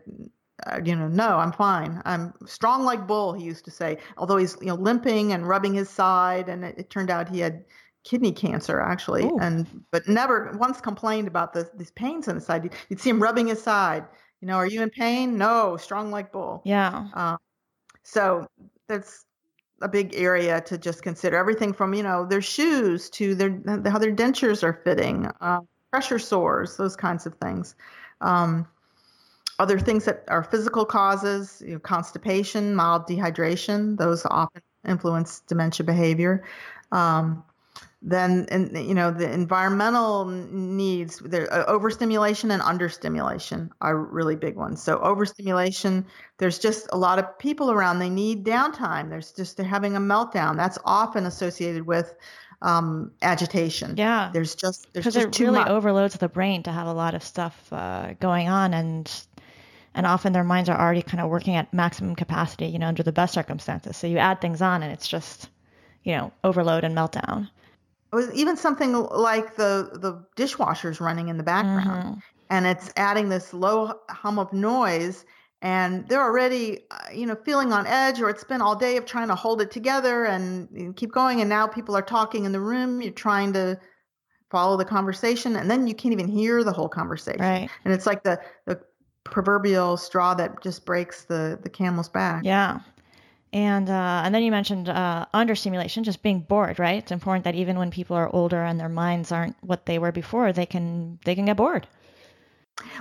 [0.66, 2.03] I, you know, no, I'm fine.
[2.05, 3.33] I'm strong like bull.
[3.33, 6.75] He used to say, although he's you know limping and rubbing his side, and it,
[6.79, 7.64] it turned out he had
[8.05, 9.38] kidney cancer actually, Ooh.
[9.40, 12.71] and but never once complained about the, these pains in his side.
[12.88, 14.05] You'd see him rubbing his side.
[14.40, 15.37] You know, are you in pain?
[15.37, 16.62] No, strong like bull.
[16.64, 17.09] Yeah.
[17.14, 17.37] Uh,
[18.05, 18.47] so
[18.88, 19.25] that's
[19.83, 23.51] a big area to just consider everything from you know their shoes to their
[23.87, 25.61] how their dentures are fitting uh,
[25.92, 27.77] pressure sores those kinds of things
[28.21, 28.66] um,
[29.59, 35.85] other things that are physical causes you know, constipation mild dehydration those often influence dementia
[35.85, 36.44] behavior.
[36.92, 37.44] Um,
[38.01, 44.55] then and you know the environmental needs there uh, overstimulation and understimulation are really big
[44.55, 44.81] ones.
[44.81, 46.07] So overstimulation
[46.38, 49.11] there's just a lot of people around they need downtime.
[49.11, 50.57] There's just they're having a meltdown.
[50.57, 52.14] That's often associated with
[52.62, 53.97] um, agitation.
[53.97, 54.31] Yeah.
[54.33, 55.68] There's just there's because it really much.
[55.68, 59.11] overloads the brain to have a lot of stuff uh, going on and
[59.99, 63.03] and often their minds are already kind of working at maximum capacity you know under
[63.03, 65.51] the best circumstances so you add things on and it's just
[66.05, 67.51] you know overload and meltdown
[68.33, 72.21] even something like the the dishwasher's running in the background mm-hmm.
[72.49, 75.27] and it's adding this low hum of noise
[75.61, 79.05] and they're already uh, you know feeling on edge or it's been all day of
[79.05, 82.53] trying to hold it together and, and keep going and now people are talking in
[82.53, 83.79] the room you're trying to
[84.49, 87.69] follow the conversation and then you can't even hear the whole conversation right.
[87.85, 88.81] and it's like the the
[89.31, 92.81] proverbial straw that just breaks the the camel's back yeah
[93.53, 96.99] and uh, and then you mentioned uh, understimulation, just being bored, right?
[96.99, 100.12] It's important that even when people are older and their minds aren't what they were
[100.12, 101.87] before, they can they can get bored.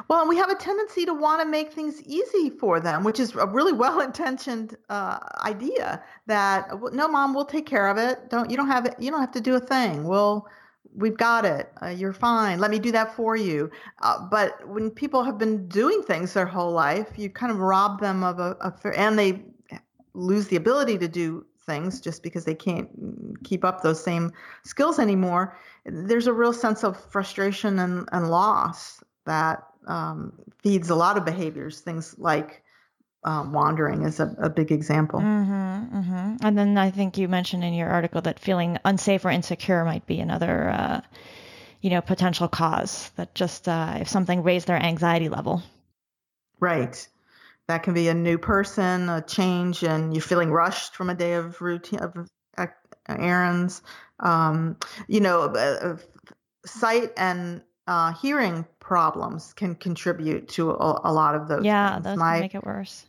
[0.07, 3.35] Well, we have a tendency to want to make things easy for them, which is
[3.35, 6.01] a really well-intentioned uh, idea.
[6.27, 8.29] That no, mom, we'll take care of it.
[8.29, 8.95] Don't you don't have it.
[8.99, 10.05] You don't have to do a thing.
[10.05, 10.47] We'll
[10.97, 11.71] we've got it.
[11.81, 12.59] Uh, you're fine.
[12.59, 13.71] Let me do that for you.
[14.01, 18.01] Uh, but when people have been doing things their whole life, you kind of rob
[18.01, 19.43] them of a, a and they
[20.13, 22.89] lose the ability to do things just because they can't
[23.43, 24.31] keep up those same
[24.63, 25.55] skills anymore,
[25.85, 30.33] there's a real sense of frustration and, and loss that um,
[30.63, 31.81] feeds a lot of behaviors.
[31.81, 32.63] Things like
[33.27, 35.19] uh, wandering is a, a, big example.
[35.19, 36.35] Mm-hmm, mm-hmm.
[36.39, 40.05] And then I think you mentioned in your article that feeling unsafe or insecure might
[40.05, 41.01] be another, uh,
[41.81, 43.11] you know, potential cause.
[43.17, 45.61] That just uh, if something raised their anxiety level.
[46.61, 47.05] Right.
[47.67, 51.33] That can be a new person, a change, and you're feeling rushed from a day
[51.33, 52.29] of routine of
[53.09, 53.81] errands.
[54.21, 54.77] Um,
[55.09, 55.97] you know, uh,
[56.65, 61.65] sight and uh, hearing problems can contribute to a, a lot of those.
[61.65, 62.05] Yeah, things.
[62.05, 63.05] those my, can make it worse.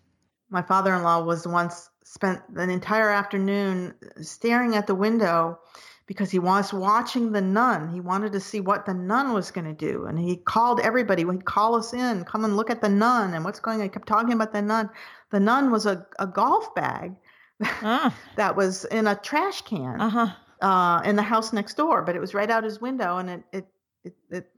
[0.51, 5.59] My father-in-law was once spent an entire afternoon staring at the window
[6.07, 7.93] because he was watching the nun.
[7.93, 10.07] He wanted to see what the nun was going to do.
[10.07, 11.23] And he called everybody.
[11.23, 13.83] He'd call us in, come and look at the nun and what's going on.
[13.83, 14.89] He kept talking about the nun.
[15.31, 17.15] The nun was a, a golf bag
[17.63, 18.15] ah.
[18.37, 20.67] that was in a trash can uh-huh.
[20.67, 23.19] uh, in the house next door, but it was right out his window.
[23.19, 23.67] And it, it,
[24.05, 24.51] it, it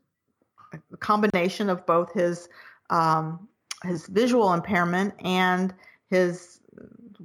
[0.92, 2.48] a combination of both his,
[2.90, 3.48] um,
[3.84, 5.74] his visual impairment and
[6.08, 6.60] his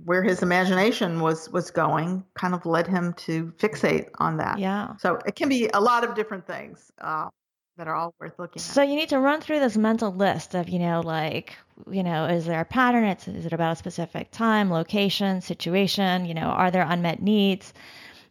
[0.04, 4.60] where his imagination was was going kind of led him to fixate on that.
[4.60, 4.96] Yeah.
[4.98, 7.30] So it can be a lot of different things uh,
[7.78, 8.66] that are all worth looking at.
[8.66, 11.58] So you need to run through this mental list of, you know, like,
[11.90, 13.06] you know, is there a pattern?
[13.06, 16.26] It's, is it about a specific time, location, situation?
[16.26, 17.74] You know, are there unmet needs?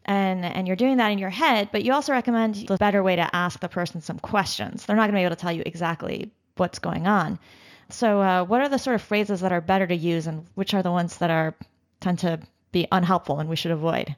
[0.07, 3.17] And and you're doing that in your head, but you also recommend the better way
[3.17, 4.85] to ask the person some questions.
[4.85, 7.39] They're not going to be able to tell you exactly what's going on.
[7.91, 10.75] So, uh, what are the sort of phrases that are better to use, and which
[10.75, 11.55] are the ones that are
[12.01, 12.41] tend to
[12.73, 14.17] be unhelpful and we should avoid?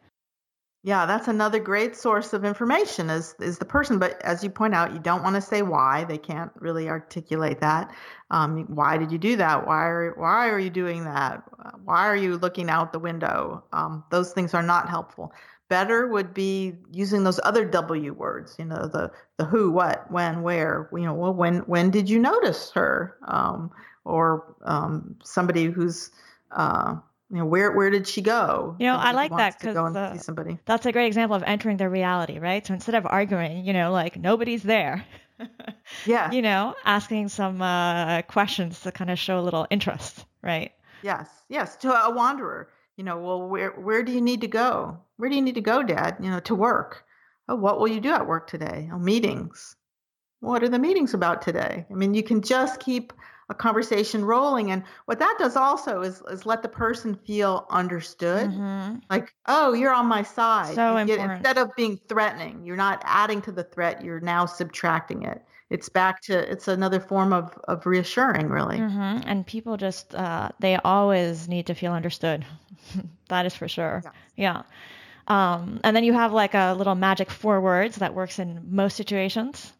[0.83, 3.99] Yeah, that's another great source of information is is the person.
[3.99, 6.05] But as you point out, you don't want to say why.
[6.05, 7.93] They can't really articulate that.
[8.31, 9.67] Um, why did you do that?
[9.67, 11.43] Why are why are you doing that?
[11.83, 13.64] Why are you looking out the window?
[13.73, 15.33] Um, those things are not helpful
[15.69, 20.43] better would be using those other W words, you know, the the who, what, when,
[20.43, 20.89] where.
[20.93, 23.17] You know, well, when when did you notice her?
[23.27, 23.71] Um,
[24.07, 26.11] or um, somebody who's
[26.53, 26.95] uh,
[27.31, 28.77] you know, where where did she go?
[28.79, 30.59] You know, I like that because somebody.
[30.64, 32.64] That's a great example of entering their reality, right?
[32.64, 35.05] So instead of arguing, you know, like nobody's there.
[36.07, 36.31] yeah.
[36.31, 40.73] You know, asking some uh, questions to kind of show a little interest, right?
[41.03, 44.99] Yes, yes, to a wanderer you know, well, where where do you need to go?
[45.16, 46.16] Where do you need to go, Dad?
[46.20, 47.05] You know, to work.
[47.49, 48.88] Oh, what will you do at work today?
[48.92, 49.76] Oh, meetings.
[50.40, 51.86] What are the meetings about today?
[51.90, 53.12] I mean, you can just keep
[53.49, 58.51] a conversation rolling, and what that does also is is let the person feel understood.
[58.51, 58.97] Mm-hmm.
[59.11, 60.74] Like, oh, you're on my side.
[60.74, 61.38] So get, important.
[61.38, 64.03] Instead of being threatening, you're not adding to the threat.
[64.03, 68.79] You're now subtracting it it's back to it's another form of of reassuring really.
[68.79, 69.29] Mm-hmm.
[69.29, 72.45] and people just uh, they always need to feel understood.
[73.29, 74.03] That is for sure.
[74.05, 74.14] Yes.
[74.37, 74.62] yeah.
[75.27, 78.97] Um, and then you have like a little magic four words that works in most
[78.97, 79.73] situations.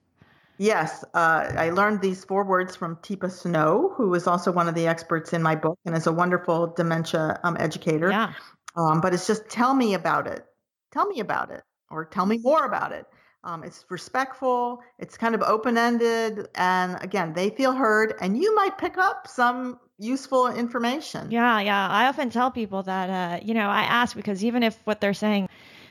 [0.59, 4.75] Yes uh, i learned these four words from teepa snow who is also one of
[4.75, 8.11] the experts in my book and is a wonderful dementia um, educator.
[8.11, 8.33] Yeah.
[8.75, 10.45] Um, but it's just tell me about it.
[10.93, 13.07] Tell me about it or tell me more about it
[13.47, 18.55] um, it's respectful, it's kind of open ended, and again, they feel heard, and you
[18.57, 21.31] might pick up some useful information.
[21.31, 21.89] Yeah, yeah.
[21.89, 25.15] I often tell people that, uh, you know, I ask because even if what they're
[25.15, 25.49] saying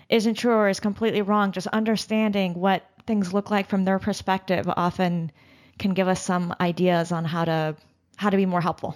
[0.09, 4.69] isn't true or is completely wrong, just understanding what things look like from their perspective
[4.75, 5.31] often
[5.79, 7.75] can give us some ideas on how to
[8.17, 8.95] how to be more helpful.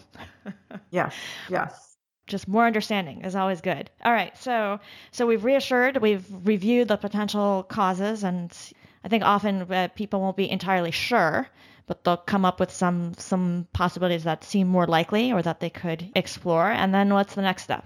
[0.91, 1.16] yes,
[1.49, 1.88] yes
[2.30, 3.89] just more understanding is always good.
[4.05, 4.80] All right, so
[5.11, 8.55] so we've reassured, we've reviewed the potential causes, and
[9.03, 11.47] I think often uh, people won't be entirely sure,
[11.88, 15.69] but they'll come up with some some possibilities that seem more likely or that they
[15.69, 16.69] could explore.
[16.69, 17.86] And then what's the next step?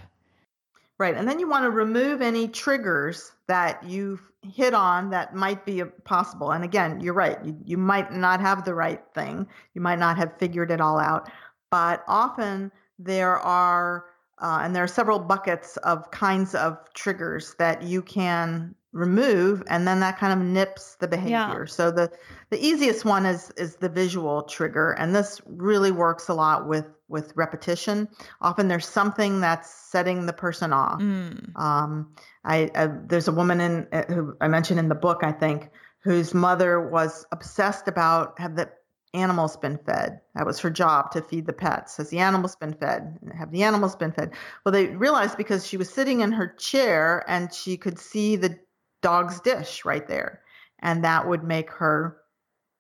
[0.99, 5.65] Right, and then you want to remove any triggers that you've hit on that might
[5.65, 6.51] be possible.
[6.51, 7.43] And again, you're right.
[7.43, 9.47] You, you might not have the right thing.
[9.73, 11.31] You might not have figured it all out.
[11.71, 14.05] But often there are
[14.39, 19.87] uh, and there are several buckets of kinds of triggers that you can remove, and
[19.87, 21.31] then that kind of nips the behavior.
[21.31, 21.65] Yeah.
[21.65, 22.11] So the
[22.49, 26.85] the easiest one is is the visual trigger, and this really works a lot with
[27.07, 28.07] with repetition.
[28.41, 30.99] Often there's something that's setting the person off.
[30.99, 31.55] Mm.
[31.55, 35.31] Um, I, I, there's a woman in uh, who I mentioned in the book, I
[35.31, 35.69] think,
[35.99, 38.69] whose mother was obsessed about have the
[39.13, 40.21] animals been fed?
[40.35, 41.97] That was her job to feed the pets.
[41.97, 43.19] Has the animals been fed?
[43.37, 44.31] Have the animals been fed?
[44.63, 48.59] Well, they realized because she was sitting in her chair and she could see the
[49.01, 50.41] dog's dish right there.
[50.79, 52.17] And that would make her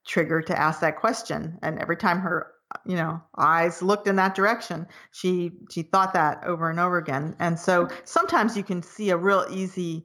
[0.05, 1.59] trigger to ask that question.
[1.61, 2.53] And every time her
[2.85, 7.35] you know eyes looked in that direction she she thought that over and over again
[7.39, 10.03] and so sometimes you can see a real easy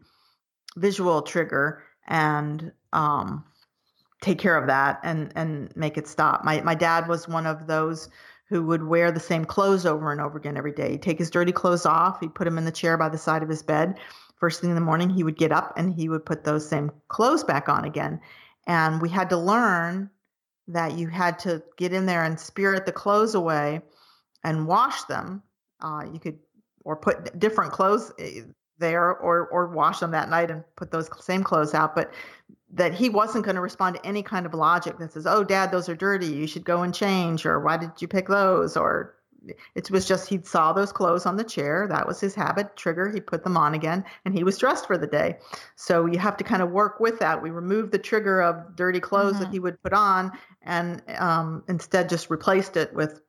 [0.76, 3.44] visual trigger and um
[4.20, 6.44] take care of that and and make it stop.
[6.44, 8.08] My my dad was one of those
[8.48, 10.92] who would wear the same clothes over and over again every day.
[10.92, 13.42] He'd take his dirty clothes off, he'd put them in the chair by the side
[13.42, 13.98] of his bed.
[14.36, 16.90] First thing in the morning, he would get up and he would put those same
[17.08, 18.20] clothes back on again.
[18.66, 20.10] And we had to learn
[20.68, 23.82] that you had to get in there and spirit the clothes away
[24.44, 25.42] and wash them.
[25.80, 26.38] Uh, you could
[26.84, 28.42] or put different clothes eh,
[28.78, 32.12] there or or wash them that night and put those same clothes out but
[32.70, 35.70] that he wasn't going to respond to any kind of logic that says, "Oh, Dad,
[35.70, 36.26] those are dirty.
[36.26, 39.14] You should go and change," or "Why did you pick those?" or
[39.74, 41.86] it was just he saw those clothes on the chair.
[41.88, 43.08] That was his habit trigger.
[43.08, 45.38] He put them on again, and he was dressed for the day.
[45.76, 47.42] So you have to kind of work with that.
[47.42, 49.44] We removed the trigger of dirty clothes mm-hmm.
[49.44, 53.20] that he would put on, and um, instead just replaced it with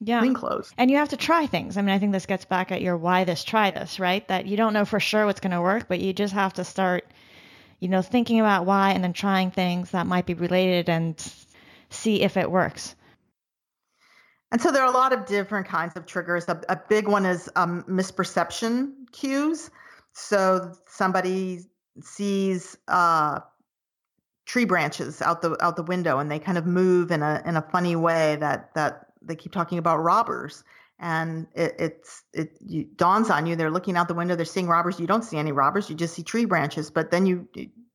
[0.00, 0.20] yeah.
[0.20, 0.72] clean clothes.
[0.78, 1.76] And you have to try things.
[1.76, 4.26] I mean, I think this gets back at your why this, try this, right?
[4.28, 6.64] That you don't know for sure what's going to work, but you just have to
[6.64, 7.10] start,
[7.80, 11.14] you know, thinking about why and then trying things that might be related and
[11.90, 12.94] see if it works.
[14.52, 16.48] And so there are a lot of different kinds of triggers.
[16.48, 19.70] A, a big one is um, misperception cues.
[20.12, 21.60] So somebody
[22.00, 23.40] sees uh,
[24.46, 27.56] tree branches out the out the window, and they kind of move in a in
[27.56, 30.64] a funny way that that they keep talking about robbers.
[30.98, 34.98] And it, it's it, dawns on you they're looking out the window, they're seeing robbers.
[34.98, 36.90] You don't see any robbers, you just see tree branches.
[36.90, 37.48] But then you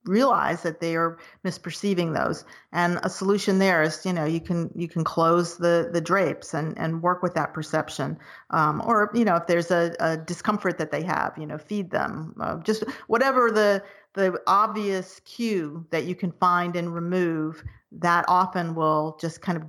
[0.06, 4.72] realize that they are misperceiving those and a solution there is you know you can
[4.74, 8.18] you can close the the drapes and and work with that perception
[8.49, 11.91] um, or you know if there's a, a, discomfort that they have you know feed
[11.91, 13.84] them uh, just whatever the
[14.14, 19.64] the obvious cue that you can find and remove that often will just kind of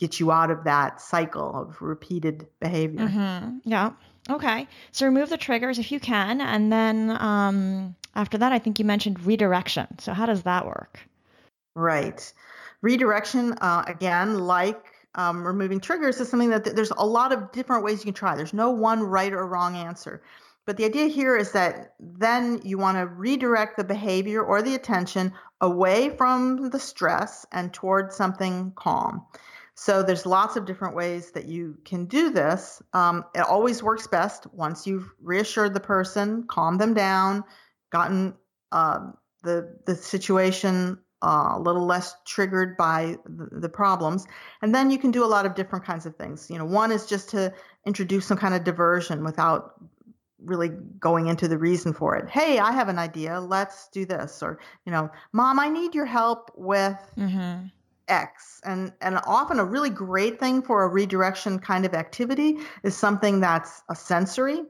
[0.00, 3.58] get you out of that cycle of repeated behavior mm-hmm.
[3.64, 3.92] yeah
[4.28, 8.78] okay so remove the triggers if you can and then um after that, I think
[8.78, 9.86] you mentioned redirection.
[9.98, 11.00] So, how does that work?
[11.74, 12.32] Right.
[12.82, 14.84] Redirection, uh, again, like
[15.14, 18.14] um, removing triggers, is something that th- there's a lot of different ways you can
[18.14, 18.36] try.
[18.36, 20.22] There's no one right or wrong answer.
[20.66, 24.74] But the idea here is that then you want to redirect the behavior or the
[24.74, 29.24] attention away from the stress and towards something calm.
[29.80, 32.82] So there's lots of different ways that you can do this.
[32.92, 37.44] Um, it always works best once you've reassured the person, calmed them down,
[37.88, 38.34] gotten
[38.72, 39.12] uh,
[39.42, 44.26] the the situation uh, a little less triggered by the, the, problems,
[44.60, 46.50] and then you can do a lot of different kinds of things.
[46.50, 47.50] You know, one is just to
[47.86, 49.82] introduce some kind of diversion without
[50.44, 50.68] really
[50.98, 52.28] going into the reason for it.
[52.28, 53.40] Hey, I have an idea.
[53.40, 54.42] Let's do this.
[54.42, 56.98] Or you know, Mom, I need your help with.
[57.16, 57.68] Mm-hmm.
[58.10, 58.60] X.
[58.64, 63.40] And and often a really great thing for a redirection kind of activity is something
[63.40, 64.62] that's a sensory.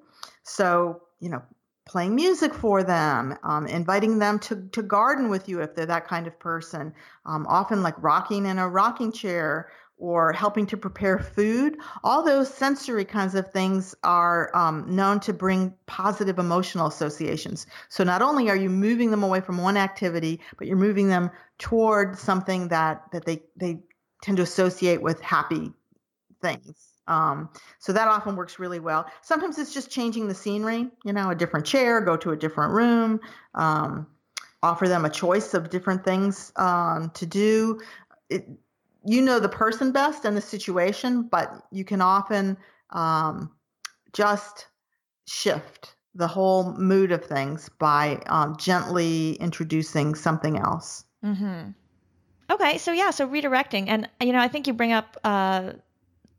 [0.42, 1.42] So, you know,
[1.90, 6.06] playing music for them, um, inviting them to, to garden with you if they're that
[6.06, 6.94] kind of person,
[7.26, 11.76] um, often like rocking in a rocking chair or helping to prepare food.
[12.04, 17.66] All those sensory kinds of things are um, known to bring positive emotional associations.
[17.88, 21.28] So not only are you moving them away from one activity, but you're moving them
[21.58, 23.80] toward something that, that they, they
[24.22, 25.72] tend to associate with happy
[26.40, 26.90] things.
[27.10, 27.50] Um,
[27.80, 29.04] so that often works really well.
[29.22, 32.72] Sometimes it's just changing the scenery, you know, a different chair, go to a different
[32.72, 33.20] room,
[33.54, 34.06] um,
[34.62, 37.80] offer them a choice of different things um, to do.
[38.28, 38.46] It,
[39.04, 42.56] you know the person best and the situation, but you can often
[42.90, 43.50] um,
[44.12, 44.66] just
[45.26, 51.04] shift the whole mood of things by um, gently introducing something else.
[51.24, 51.70] Mm-hmm.
[52.50, 55.72] Okay, so yeah, so redirecting, and you know, I think you bring up uh,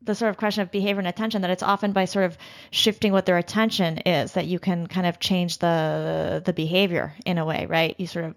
[0.01, 2.37] the sort of question of behavior and attention that it's often by sort of
[2.71, 7.37] shifting what their attention is that you can kind of change the the behavior in
[7.37, 7.95] a way, right?
[7.97, 8.35] You sort of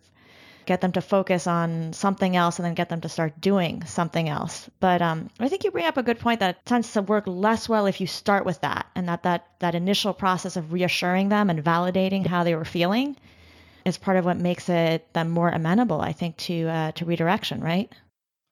[0.66, 4.28] get them to focus on something else and then get them to start doing something
[4.28, 4.68] else.
[4.80, 7.24] But um, I think you bring up a good point that it tends to work
[7.26, 11.28] less well if you start with that and that, that that initial process of reassuring
[11.28, 13.16] them and validating how they were feeling
[13.84, 17.60] is part of what makes it them more amenable, I think, to uh, to redirection,
[17.60, 17.92] right?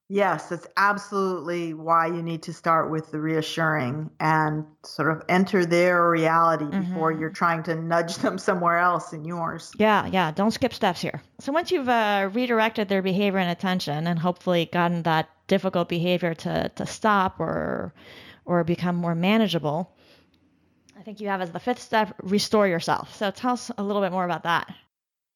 [0.08, 5.64] Yes, that's absolutely why you need to start with the reassuring and sort of enter
[5.64, 6.92] their reality mm-hmm.
[6.92, 9.72] before you're trying to nudge them somewhere else in yours.
[9.78, 10.30] Yeah, yeah.
[10.30, 11.22] Don't skip steps here.
[11.40, 16.34] So once you've uh, redirected their behavior and attention and hopefully gotten that difficult behavior
[16.34, 17.94] to, to stop or
[18.44, 19.94] or become more manageable,
[20.98, 23.16] I think you have as the fifth step, restore yourself.
[23.16, 24.72] So tell us a little bit more about that.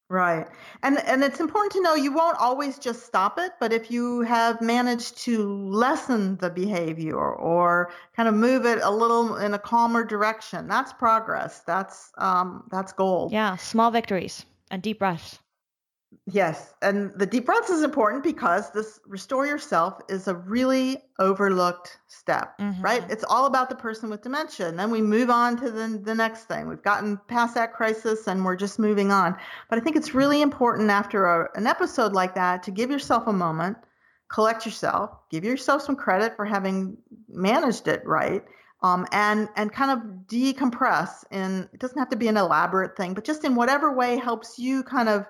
[0.09, 0.47] Right.
[0.83, 4.21] And and it's important to know you won't always just stop it, but if you
[4.21, 9.59] have managed to lessen the behavior or kind of move it a little in a
[9.59, 11.59] calmer direction, that's progress.
[11.67, 13.33] That's um that's gold.
[13.33, 15.39] Yeah, small victories and deep breaths.
[16.25, 21.99] Yes, and the deep breaths is important because this restore yourself is a really overlooked
[22.07, 22.81] step, mm-hmm.
[22.81, 23.03] right?
[23.09, 26.13] It's all about the person with dementia, and then we move on to the the
[26.13, 26.67] next thing.
[26.67, 29.37] We've gotten past that crisis, and we're just moving on.
[29.69, 33.27] But I think it's really important after a, an episode like that to give yourself
[33.27, 33.77] a moment,
[34.27, 36.97] collect yourself, give yourself some credit for having
[37.29, 38.43] managed it right,
[38.83, 41.23] um, and and kind of decompress.
[41.31, 44.59] And it doesn't have to be an elaborate thing, but just in whatever way helps
[44.59, 45.25] you kind of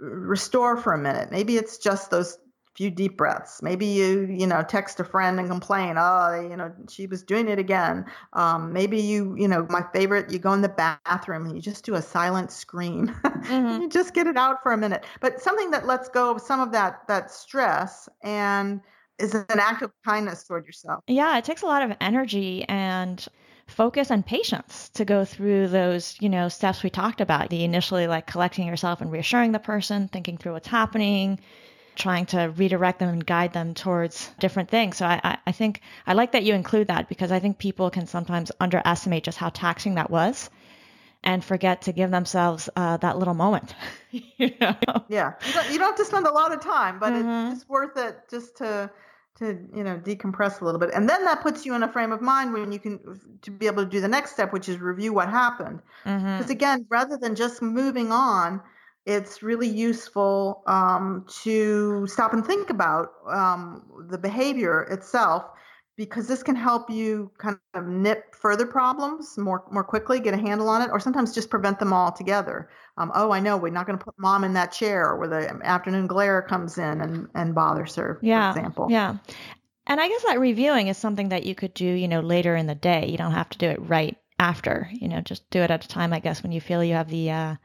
[0.00, 1.30] restore for a minute.
[1.30, 2.38] Maybe it's just those
[2.74, 3.62] few deep breaths.
[3.62, 7.48] Maybe you, you know, text a friend and complain, oh, you know, she was doing
[7.48, 8.06] it again.
[8.32, 10.68] Um, maybe you, you know, my favorite, you go in the
[11.04, 13.14] bathroom and you just do a silent scream.
[13.40, 13.82] Mm-hmm.
[13.82, 15.06] you just get it out for a minute.
[15.22, 18.82] But something that lets go of some of that that stress and
[19.18, 21.02] is an act of kindness toward yourself.
[21.06, 23.26] Yeah, it takes a lot of energy and
[23.70, 27.50] focus and patience to go through those, you know, steps we talked about.
[27.50, 31.40] The initially like collecting yourself and reassuring the person, thinking through what's happening,
[31.96, 34.96] trying to redirect them and guide them towards different things.
[34.96, 38.06] So I, I think I like that you include that because I think people can
[38.06, 40.50] sometimes underestimate just how taxing that was
[41.22, 43.74] and forget to give themselves uh, that little moment.
[44.10, 44.74] you know?
[45.08, 47.52] Yeah, you don't, you don't, have to spend a lot of time, but mm-hmm.
[47.52, 48.90] it's worth it just to
[49.40, 52.12] to you know decompress a little bit, and then that puts you in a frame
[52.12, 54.78] of mind when you can to be able to do the next step, which is
[54.78, 55.80] review what happened.
[56.04, 56.50] Because mm-hmm.
[56.50, 58.60] again, rather than just moving on,
[59.06, 65.44] it's really useful um, to stop and think about um, the behavior itself
[66.00, 70.38] because this can help you kind of nip further problems more more quickly, get a
[70.38, 72.70] handle on it, or sometimes just prevent them altogether.
[72.96, 75.60] Um, oh, I know we're not going to put mom in that chair where the
[75.62, 78.86] afternoon glare comes in and, and bothers her, yeah, for example.
[78.88, 79.18] Yeah.
[79.86, 82.66] And I guess that reviewing is something that you could do, you know, later in
[82.66, 83.06] the day.
[83.06, 85.88] You don't have to do it right after, you know, just do it at a
[85.88, 87.56] time, I guess, when you feel you have the uh,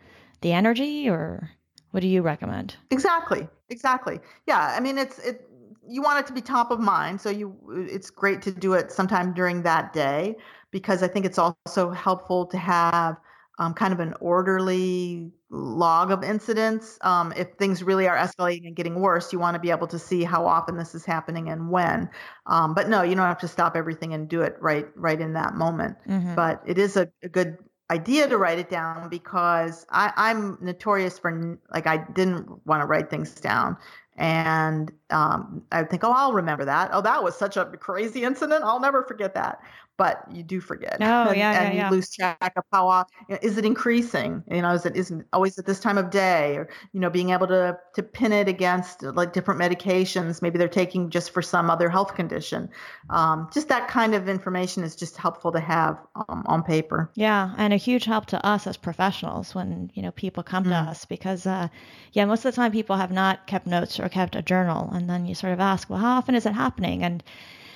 [0.41, 1.51] the energy or
[1.91, 2.75] what do you recommend?
[2.91, 3.47] Exactly.
[3.69, 4.19] Exactly.
[4.45, 4.75] Yeah.
[4.75, 5.49] I mean, it's, it,
[5.87, 7.21] you want it to be top of mind.
[7.21, 7.55] So you,
[7.89, 10.35] it's great to do it sometime during that day
[10.71, 13.17] because I think it's also helpful to have
[13.57, 16.97] um, kind of an orderly log of incidents.
[17.01, 19.99] Um, if things really are escalating and getting worse, you want to be able to
[19.99, 22.09] see how often this is happening and when.
[22.45, 25.33] Um, but no, you don't have to stop everything and do it right right in
[25.33, 25.97] that moment.
[26.07, 26.35] Mm-hmm.
[26.35, 27.57] But it is a, a good
[27.91, 32.85] idea to write it down because I, I'm notorious for like I didn't want to
[32.85, 33.77] write things down.
[34.17, 36.89] And um, I think, oh, I'll remember that.
[36.93, 38.63] Oh, that was such a crazy incident.
[38.63, 39.61] I'll never forget that
[39.97, 40.97] but you do forget.
[40.99, 43.03] Oh, and, yeah, and yeah, you lose track of how uh,
[43.41, 44.43] is it increasing?
[44.49, 47.29] You know, is it isn't always at this time of day, or you know, being
[47.29, 51.69] able to to pin it against like different medications, maybe they're taking just for some
[51.69, 52.69] other health condition.
[53.09, 57.11] Um, just that kind of information is just helpful to have um, on paper.
[57.15, 60.69] Yeah, and a huge help to us as professionals when you know people come mm.
[60.69, 61.69] to us because, uh,
[62.13, 65.09] yeah, most of the time people have not kept notes or kept a journal, and
[65.09, 67.03] then you sort of ask, well, how often is it happening?
[67.03, 67.23] And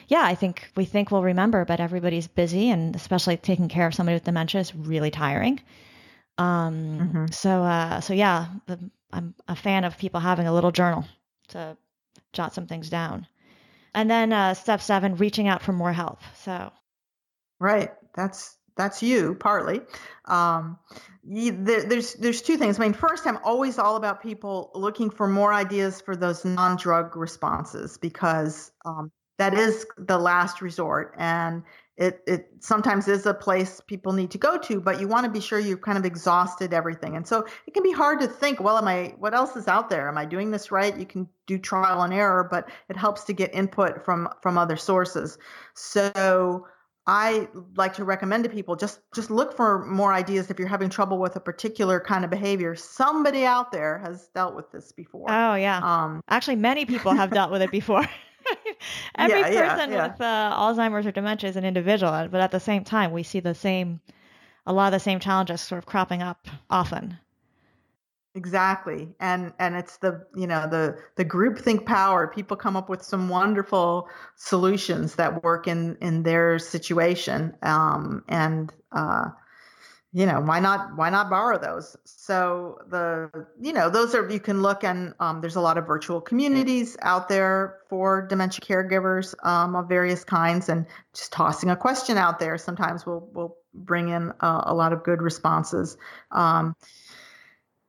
[0.10, 3.94] yeah, I think we think we'll remember, but everybody's busy, and especially taking care of
[3.94, 5.62] somebody with dementia is really tiring.
[6.40, 7.26] Um, mm-hmm.
[7.32, 8.80] So, uh, so yeah, the,
[9.14, 11.06] I'm a fan of people having a little journal
[11.50, 11.78] to
[12.34, 13.28] jot some things down.
[13.94, 16.22] And then uh, step seven, reaching out for more help.
[16.44, 16.72] So,
[17.60, 19.82] right, that's that's you partly.
[20.26, 20.80] Um,
[21.24, 22.80] you, there, there's there's two things.
[22.80, 27.16] I mean, first, I'm always all about people looking for more ideas for those non-drug
[27.16, 31.64] responses because um, that is the last resort and
[31.98, 35.32] it, it sometimes is a place people need to go to but you want to
[35.32, 38.60] be sure you've kind of exhausted everything and so it can be hard to think
[38.60, 41.28] well am i what else is out there am i doing this right you can
[41.48, 45.38] do trial and error but it helps to get input from from other sources
[45.74, 46.66] so
[47.08, 50.92] I like to recommend to people just just look for more ideas if you're having
[50.92, 52.76] trouble with a particular kind of behavior.
[52.76, 55.26] Somebody out there has dealt with this before.
[55.28, 55.80] Oh yeah.
[55.82, 58.08] Um, Actually, many people have dealt with it before.
[59.16, 60.08] Every yeah, person yeah, yeah.
[60.08, 63.40] with uh, Alzheimer's or dementia is an individual, but at the same time, we see
[63.40, 64.00] the same,
[64.66, 67.18] a lot of the same challenges sort of cropping up often.
[68.36, 72.28] Exactly, and and it's the you know the the group think power.
[72.28, 78.72] People come up with some wonderful solutions that work in in their situation, um, and
[78.92, 79.30] uh,
[80.12, 81.96] you know why not why not borrow those?
[82.04, 83.30] So the
[83.62, 86.98] you know those are you can look and um, there's a lot of virtual communities
[87.02, 92.40] out there for dementia caregivers um, of various kinds and just tossing a question out
[92.40, 95.96] there sometimes will will bring in a, lot of good responses.
[96.32, 96.76] Um,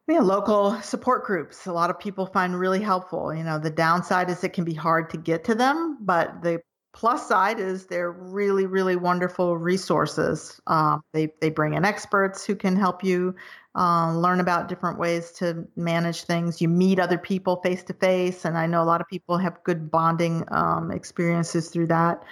[0.07, 3.35] you know, local support groups a lot of people find really helpful.
[3.35, 6.61] You know the downside is it can be hard to get to them but the
[6.93, 10.61] plus side is they're really really wonderful resources.
[10.67, 13.35] Um, they, they bring in experts who can help you
[13.77, 16.61] uh, learn about different ways to manage things.
[16.61, 19.63] You meet other people face to face and i know a lot of people have
[19.65, 22.23] good bonding um, experiences through that.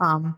[0.00, 0.36] Um,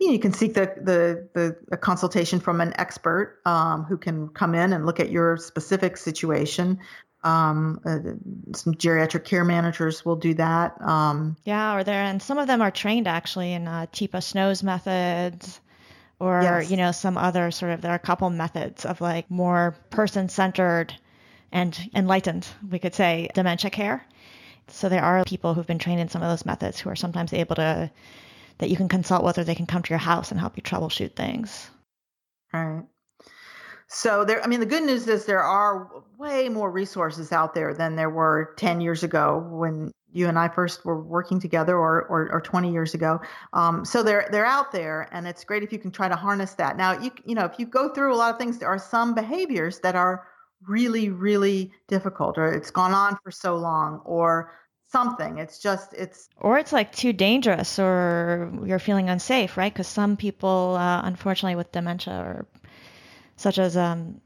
[0.00, 4.54] you, can seek the, the, the a consultation from an expert um, who can come
[4.54, 6.78] in and look at your specific situation
[7.22, 7.98] um, uh,
[8.56, 10.80] some geriatric care managers will do that.
[10.80, 14.62] Um, yeah, or there, and some of them are trained actually in uh, Teepa Snow's
[14.62, 15.60] methods,
[16.18, 16.70] or yes.
[16.70, 17.82] you know some other sort of.
[17.82, 20.94] There are a couple methods of like more person-centered
[21.52, 24.04] and enlightened, we could say, dementia care.
[24.68, 27.32] So there are people who've been trained in some of those methods who are sometimes
[27.32, 27.90] able to
[28.58, 30.62] that you can consult with or they can come to your house and help you
[30.62, 31.70] troubleshoot things.
[32.52, 32.84] Right.
[33.92, 37.74] So there, I mean, the good news is there are way more resources out there
[37.74, 42.02] than there were 10 years ago when you and I first were working together, or
[42.04, 43.20] or, or 20 years ago.
[43.52, 46.54] Um, so they're they're out there, and it's great if you can try to harness
[46.54, 46.76] that.
[46.76, 49.14] Now, you you know, if you go through a lot of things, there are some
[49.14, 50.26] behaviors that are
[50.68, 54.52] really really difficult, or it's gone on for so long, or
[54.90, 55.38] something.
[55.38, 59.72] It's just it's or it's like too dangerous, or you're feeling unsafe, right?
[59.72, 62.46] Because some people, uh, unfortunately, with dementia or
[63.40, 64.20] such as um,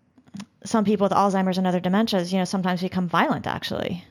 [0.64, 4.04] some people with Alzheimer's and other dementias, you know, sometimes become violent actually,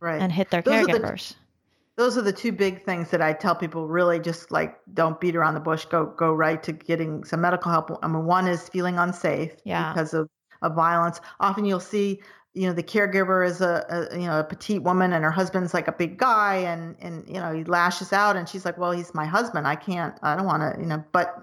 [0.00, 1.30] right, and hit their those caregivers.
[1.30, 4.76] Are the, those are the two big things that I tell people really just like
[4.94, 7.96] don't beat around the bush, go go right to getting some medical help.
[8.02, 9.92] I mean, one is feeling unsafe yeah.
[9.92, 10.28] because of
[10.62, 11.20] of violence.
[11.38, 12.20] Often you'll see
[12.54, 15.72] you know the caregiver is a, a, you know a petite woman and her husband's
[15.72, 18.92] like a big guy and and you know he lashes out and she's like well
[18.92, 19.66] he's my husband.
[19.66, 21.34] I can't i don't want to you know but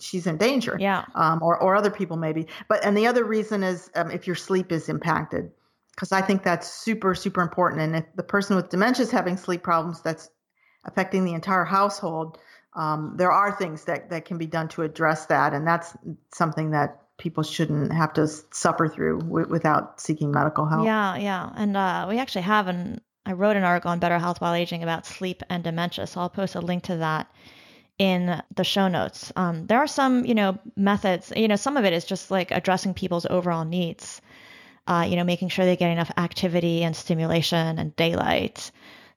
[0.00, 1.04] she's in danger yeah.
[1.14, 2.46] um or or other people maybe.
[2.68, 5.50] But and the other reason is um, if your sleep is impacted
[5.94, 7.82] because i think that's super super important.
[7.82, 10.30] And if the person with dementia is having sleep problems that's
[10.84, 12.38] affecting the entire household
[12.76, 15.54] um, there are things that that can be done to address that.
[15.54, 15.96] And that's
[16.32, 20.84] something that people shouldn't have to suffer through w- without seeking medical help.
[20.84, 21.50] Yeah, yeah.
[21.56, 24.82] And uh, we actually have an, I wrote an article on Better Health While Aging
[24.82, 26.06] about sleep and dementia.
[26.06, 27.30] So I'll post a link to that
[27.98, 29.32] in the show notes.
[29.36, 32.50] Um, there are some, you know, methods, you know, some of it is just like
[32.50, 34.20] addressing people's overall needs,
[34.86, 38.70] uh, you know, making sure they get enough activity and stimulation and daylight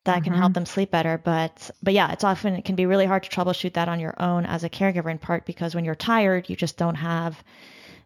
[0.06, 0.24] that mm-hmm.
[0.24, 0.54] can help mm-hmm.
[0.54, 1.18] them sleep better.
[1.18, 4.16] But but yeah, it's often it can be really hard to troubleshoot that on your
[4.22, 7.44] own as a caregiver in part because when you're tired, you just don't have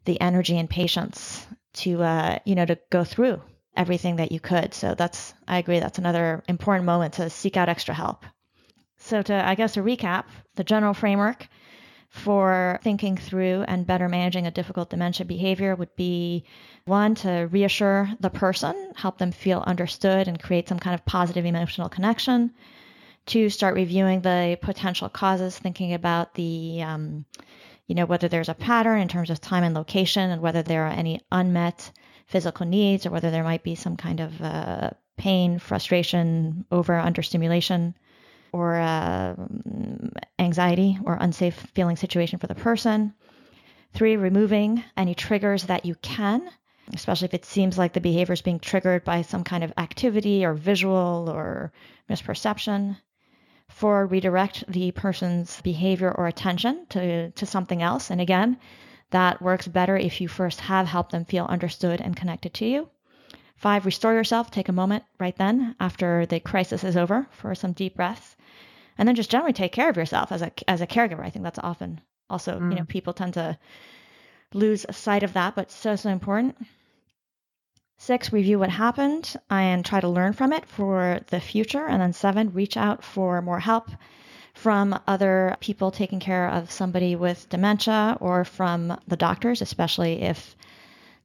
[0.05, 3.41] the energy and patience to uh, you know to go through
[3.75, 4.73] everything that you could.
[4.73, 8.25] So that's I agree that's another important moment to seek out extra help.
[8.97, 10.25] So to I guess to recap,
[10.55, 11.47] the general framework
[12.13, 16.45] for thinking through and better managing a difficult dementia behavior would be
[16.85, 21.43] one to reassure the person, help them feel understood and create some kind of positive
[21.43, 22.53] emotional connection.
[23.25, 27.25] Two, start reviewing the potential causes, thinking about the um,
[27.87, 30.85] you know, whether there's a pattern in terms of time and location and whether there
[30.85, 31.91] are any unmet
[32.27, 37.95] physical needs or whether there might be some kind of uh, pain, frustration, over understimulation,
[38.51, 39.35] or uh,
[40.39, 43.13] anxiety or unsafe feeling situation for the person.
[43.93, 46.49] Three, removing any triggers that you can,
[46.93, 50.45] especially if it seems like the behavior is being triggered by some kind of activity
[50.45, 51.71] or visual or
[52.09, 52.97] misperception.
[53.73, 58.11] Four, redirect the person's behavior or attention to, to something else.
[58.11, 58.57] And again,
[59.09, 62.89] that works better if you first have helped them feel understood and connected to you.
[63.55, 64.51] Five, restore yourself.
[64.51, 68.35] Take a moment right then after the crisis is over for some deep breaths.
[68.97, 71.25] And then just generally take care of yourself as a, as a caregiver.
[71.25, 71.99] I think that's often
[72.29, 72.69] also, mm.
[72.69, 73.57] you know, people tend to
[74.53, 76.57] lose sight of that, but so, so important.
[78.03, 81.87] Six, review what happened and try to learn from it for the future.
[81.87, 83.89] And then seven, reach out for more help
[84.53, 90.57] from other people taking care of somebody with dementia or from the doctors, especially if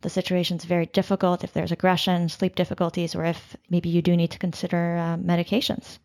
[0.03, 4.16] the situation is very difficult, if there's aggression, sleep difficulties, or if maybe you do
[4.16, 5.99] need to consider uh, medications.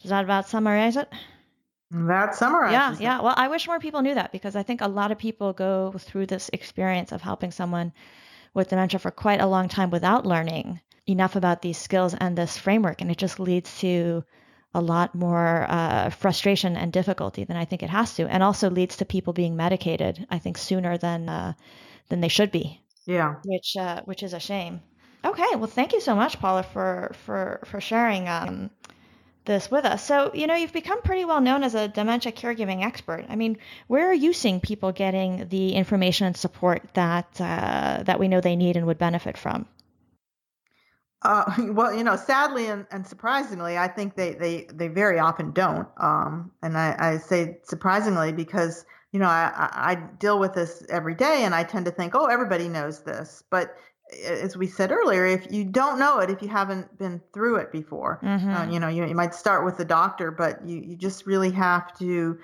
[0.00, 1.08] Does that about summarize it?
[1.92, 3.00] That summarizes.
[3.00, 3.22] Yeah, yeah.
[3.22, 5.94] Well, I wish more people knew that because I think a lot of people go
[6.00, 7.92] through this experience of helping someone
[8.54, 12.56] with dementia for quite a long time without learning enough about these skills and this
[12.56, 13.00] framework.
[13.00, 14.24] And it just leads to
[14.74, 18.70] a lot more uh, frustration and difficulty than I think it has to, and also
[18.70, 20.26] leads to people being medicated.
[20.30, 21.52] I think sooner than uh,
[22.08, 22.80] than they should be.
[23.06, 24.80] Yeah, which uh, which is a shame.
[25.24, 28.70] Okay, well, thank you so much, Paula, for for for sharing um,
[29.44, 30.04] this with us.
[30.04, 33.24] So, you know, you've become pretty well known as a dementia caregiving expert.
[33.28, 38.20] I mean, where are you seeing people getting the information and support that uh, that
[38.20, 39.66] we know they need and would benefit from?
[41.22, 45.52] Uh, well, you know, sadly and, and, surprisingly, I think they, they, they very often
[45.52, 45.88] don't.
[45.98, 51.14] Um, and I, I, say surprisingly because, you know, I, I deal with this every
[51.14, 53.42] day and I tend to think, oh, everybody knows this.
[53.50, 53.76] But
[54.24, 57.72] as we said earlier, if you don't know it, if you haven't been through it
[57.72, 58.50] before, uh, mm-hmm.
[58.50, 61.50] uh, you know, you, you might start with the doctor, but you, you just really
[61.50, 62.38] have to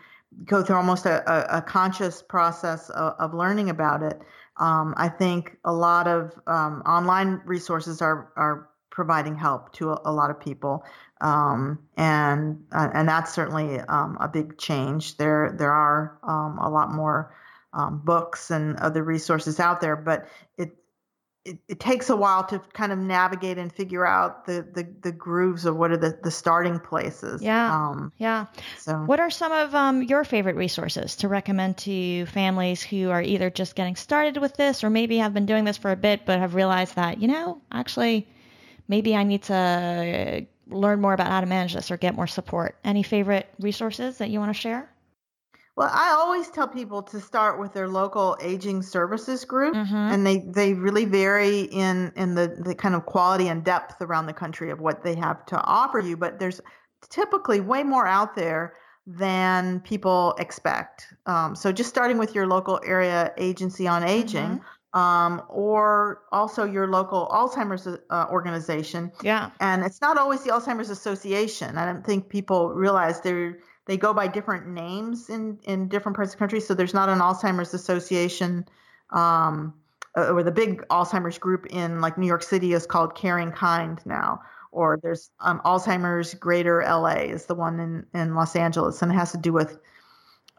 [0.45, 4.21] go through almost a, a, a conscious process of, of, learning about it.
[4.59, 10.01] Um, I think a lot of um, online resources are, are providing help to a,
[10.05, 10.85] a lot of people.
[11.21, 15.17] Um, and uh, and that's certainly um, a big change.
[15.17, 17.35] There there are um, a lot more
[17.73, 20.77] um, books and other resources out there, but it
[21.49, 25.13] it, it, takes a while to kind of navigate and figure out the, the, the
[25.13, 27.43] grooves of what are the, the starting places.
[27.43, 27.75] Yeah.
[27.75, 28.47] Um, yeah.
[28.79, 33.23] So, what are some of um, your favorite resources to recommend to families who are
[33.23, 36.27] either just getting started with this or maybe have been doing this for a bit
[36.27, 38.29] but have realized that, you know, actually,
[38.87, 42.77] maybe I need to learn more about how to manage this or get more support?
[42.85, 44.91] Any favorite resources that you want to share?
[45.79, 49.95] Well, I always tell people to start with their local aging services group, mm-hmm.
[49.95, 54.27] and they, they really vary in in the, the kind of quality and depth around
[54.27, 56.17] the country of what they have to offer you.
[56.17, 56.61] But there's
[57.11, 58.75] typically way more out there
[59.07, 61.15] than people expect.
[61.27, 64.59] Um, so just starting with your local area agency on aging.
[64.59, 64.65] Mm-hmm
[64.95, 69.13] um, or also your local Alzheimer's uh, organization.
[69.23, 69.51] Yeah.
[69.61, 71.77] And it's not always the Alzheimer's Association.
[71.77, 73.59] I don't think people realize they're
[73.89, 76.61] they go by different names in in different parts of the country.
[76.61, 78.67] So there's not an Alzheimer's Association.
[79.11, 79.75] Um,
[80.17, 84.41] uh, or the big Alzheimer's group in like New York City is called CaringKind now.
[84.71, 89.15] Or there's um, Alzheimer's Greater LA is the one in in Los Angeles, and it
[89.15, 89.79] has to do with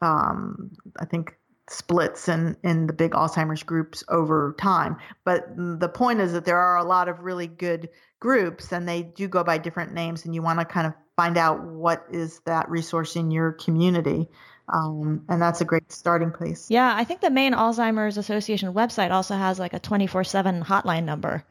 [0.01, 1.37] um, I think
[1.69, 4.97] splits in, in the big Alzheimer's groups over time.
[5.23, 9.03] But the point is that there are a lot of really good groups and they
[9.03, 12.39] do go by different names, and you want to kind of find out what is
[12.45, 14.29] that resource in your community.
[14.69, 16.71] Um, and that's a great starting place.
[16.71, 21.03] Yeah, I think the main Alzheimer's Association website also has like a 24 7 hotline
[21.03, 21.43] number.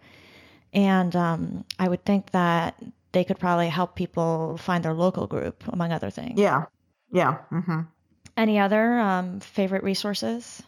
[0.73, 5.62] And um, I would think that they could probably help people find their local group,
[5.69, 6.41] among other things.
[6.41, 6.64] Yeah.
[7.12, 7.37] Yeah.
[7.53, 7.81] Mm-hmm.
[8.39, 10.62] Any other um, favorite resources?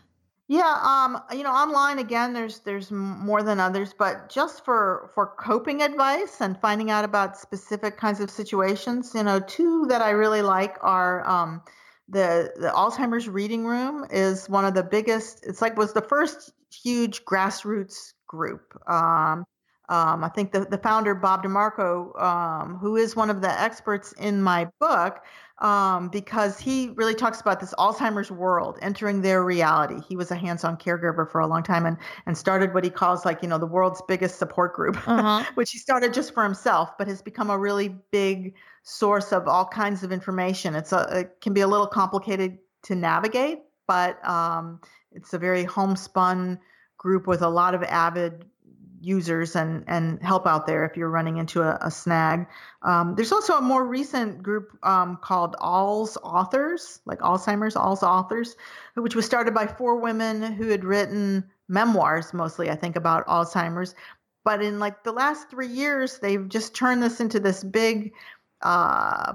[0.50, 5.28] Yeah, um, you know, online again, there's there's more than others, but just for for
[5.38, 10.10] coping advice and finding out about specific kinds of situations, you know, two that I
[10.10, 11.62] really like are um,
[12.08, 15.46] the the Alzheimer's Reading Room is one of the biggest.
[15.46, 18.76] It's like was the first huge grassroots group.
[18.88, 19.44] Um,
[19.88, 24.12] um, I think the, the founder, Bob DeMarco, um, who is one of the experts
[24.12, 25.20] in my book,
[25.60, 30.00] um, because he really talks about this Alzheimer's world entering their reality.
[30.08, 31.96] He was a hands-on caregiver for a long time and
[32.26, 35.44] and started what he calls like you know the world's biggest support group, uh-huh.
[35.54, 39.66] which he started just for himself, but has become a really big source of all
[39.66, 40.74] kinds of information.
[40.74, 44.80] It's a it can be a little complicated to navigate, but um,
[45.12, 46.58] it's a very homespun
[46.96, 48.44] group with a lot of avid
[49.00, 52.46] users and, and help out there if you're running into a, a snag.
[52.82, 58.56] Um, there's also a more recent group um, called AlzAuthors, like Alzheimer's AlzAuthors,
[58.94, 63.94] which was started by four women who had written memoirs, mostly I think about Alzheimer's.
[64.44, 68.12] But in like the last three years, they've just turned this into this big
[68.62, 69.34] uh,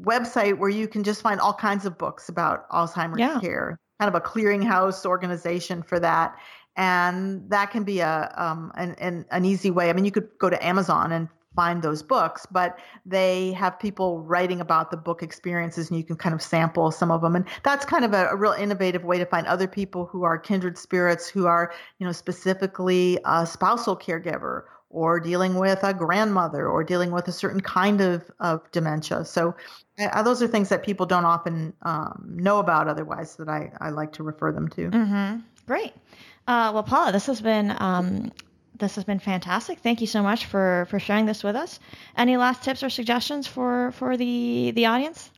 [0.00, 3.40] website where you can just find all kinds of books about Alzheimer's yeah.
[3.40, 6.36] care kind of a clearinghouse organization for that
[6.76, 9.90] and that can be a um, an, an, an easy way.
[9.90, 14.20] I mean, you could go to Amazon and find those books, but they have people
[14.20, 17.34] writing about the book experiences, and you can kind of sample some of them.
[17.34, 20.38] And that's kind of a, a real innovative way to find other people who are
[20.38, 26.68] kindred spirits, who are you know specifically a spousal caregiver or dealing with a grandmother
[26.68, 29.24] or dealing with a certain kind of, of dementia.
[29.24, 29.54] So
[29.98, 33.90] uh, those are things that people don't often um, know about otherwise that I, I
[33.90, 34.90] like to refer them to.
[34.90, 35.40] Mm-hmm.
[35.66, 35.92] Great.
[36.46, 38.32] Uh, well, Paula, this has been um,
[38.78, 39.80] this has been fantastic.
[39.80, 41.80] Thank you so much for for sharing this with us.
[42.16, 45.30] Any last tips or suggestions for for the the audience?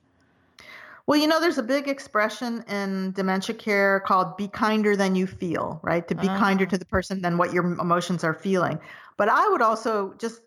[1.06, 5.26] Well, you know, there's a big expression in dementia care called be kinder than you
[5.26, 6.06] feel, right?
[6.06, 8.78] To be uh kinder to the person than what your emotions are feeling.
[9.16, 10.42] But I would also just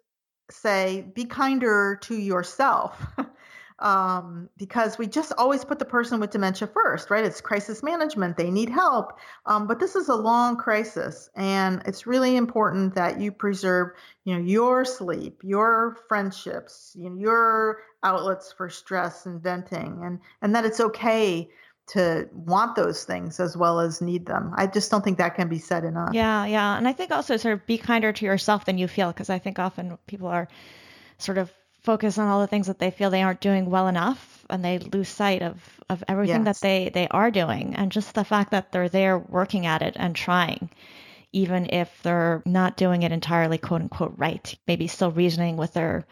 [0.52, 3.04] say be kinder to yourself.
[3.82, 7.26] um, because we just always put the person with dementia first, right?
[7.26, 9.18] It's crisis management, they need help.
[9.46, 13.90] Um, but this is a long crisis, and it's really important that you preserve,
[14.24, 20.20] you know, your sleep, your friendships, you know, your outlets for stress and venting, and
[20.42, 21.50] and that it's okay
[21.88, 24.54] to want those things as well as need them.
[24.56, 26.14] I just don't think that can be said enough.
[26.14, 26.78] Yeah, yeah.
[26.78, 29.40] And I think also sort of be kinder to yourself than you feel because I
[29.40, 30.48] think often people are
[31.18, 31.52] sort of
[31.82, 34.80] focus on all the things that they feel they aren't doing well enough and they
[34.80, 35.58] lose sight of,
[35.90, 36.60] of everything yes.
[36.60, 39.96] that they, they are doing and just the fact that they're there working at it
[39.98, 40.70] and trying
[41.34, 46.06] even if they're not doing it entirely quote unquote right maybe still reasoning with their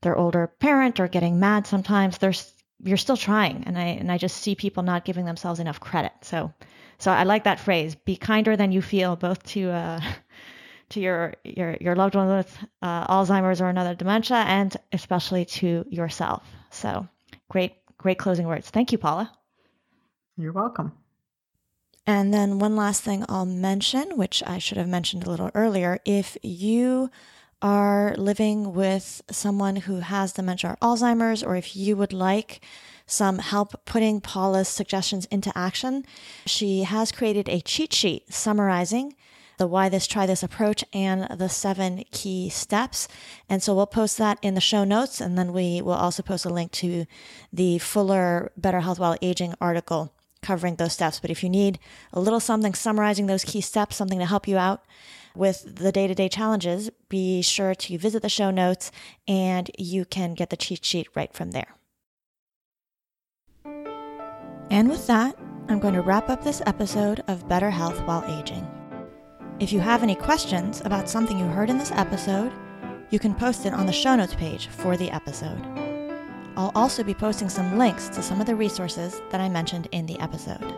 [0.00, 2.52] their older parent or getting mad sometimes there's
[2.82, 6.12] you're still trying and i and i just see people not giving themselves enough credit
[6.22, 6.52] so
[6.98, 10.00] so i like that phrase be kinder than you feel both to uh
[10.90, 15.84] to your your your loved one with uh, Alzheimer's or another dementia, and especially to
[15.88, 16.42] yourself.
[16.70, 17.08] So
[17.48, 18.70] great, great closing words.
[18.70, 19.30] Thank you, Paula.
[20.36, 20.92] You're welcome.
[22.06, 26.00] And then one last thing I'll mention, which I should have mentioned a little earlier,
[26.04, 27.10] if you
[27.62, 32.60] are living with someone who has dementia or Alzheimer's, or if you would like
[33.06, 36.04] some help putting Paula's suggestions into action,
[36.44, 39.14] she has created a cheat sheet summarizing
[39.58, 43.08] the why this, try this approach and the seven key steps.
[43.48, 45.20] And so we'll post that in the show notes.
[45.20, 47.06] And then we will also post a link to
[47.52, 51.20] the fuller Better Health While Aging article covering those steps.
[51.20, 51.78] But if you need
[52.12, 54.84] a little something summarizing those key steps, something to help you out
[55.34, 58.92] with the day to day challenges, be sure to visit the show notes
[59.26, 61.74] and you can get the cheat sheet right from there.
[64.70, 65.36] And with that,
[65.68, 68.83] I'm going to wrap up this episode of Better Health While Aging.
[69.60, 72.52] If you have any questions about something you heard in this episode,
[73.10, 75.62] you can post it on the show notes page for the episode.
[76.56, 80.06] I'll also be posting some links to some of the resources that I mentioned in
[80.06, 80.74] the episode.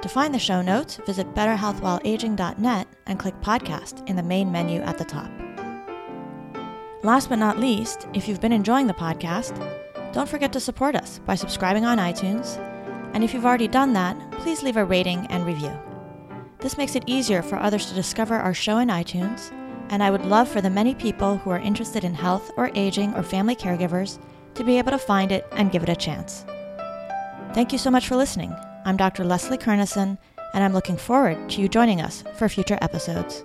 [0.00, 4.96] To find the show notes, visit betterhealthwhileaging.net and click podcast in the main menu at
[4.96, 5.30] the top.
[7.02, 9.54] Last but not least, if you've been enjoying the podcast,
[10.14, 12.56] don't forget to support us by subscribing on iTunes.
[13.12, 15.78] And if you've already done that, please leave a rating and review.
[16.60, 19.50] This makes it easier for others to discover our show in iTunes,
[19.88, 23.14] and I would love for the many people who are interested in health or aging
[23.14, 24.18] or family caregivers
[24.54, 26.44] to be able to find it and give it a chance.
[27.54, 28.54] Thank you so much for listening.
[28.84, 29.24] I'm Dr.
[29.24, 30.18] Leslie Kernisan,
[30.52, 33.44] and I'm looking forward to you joining us for future episodes.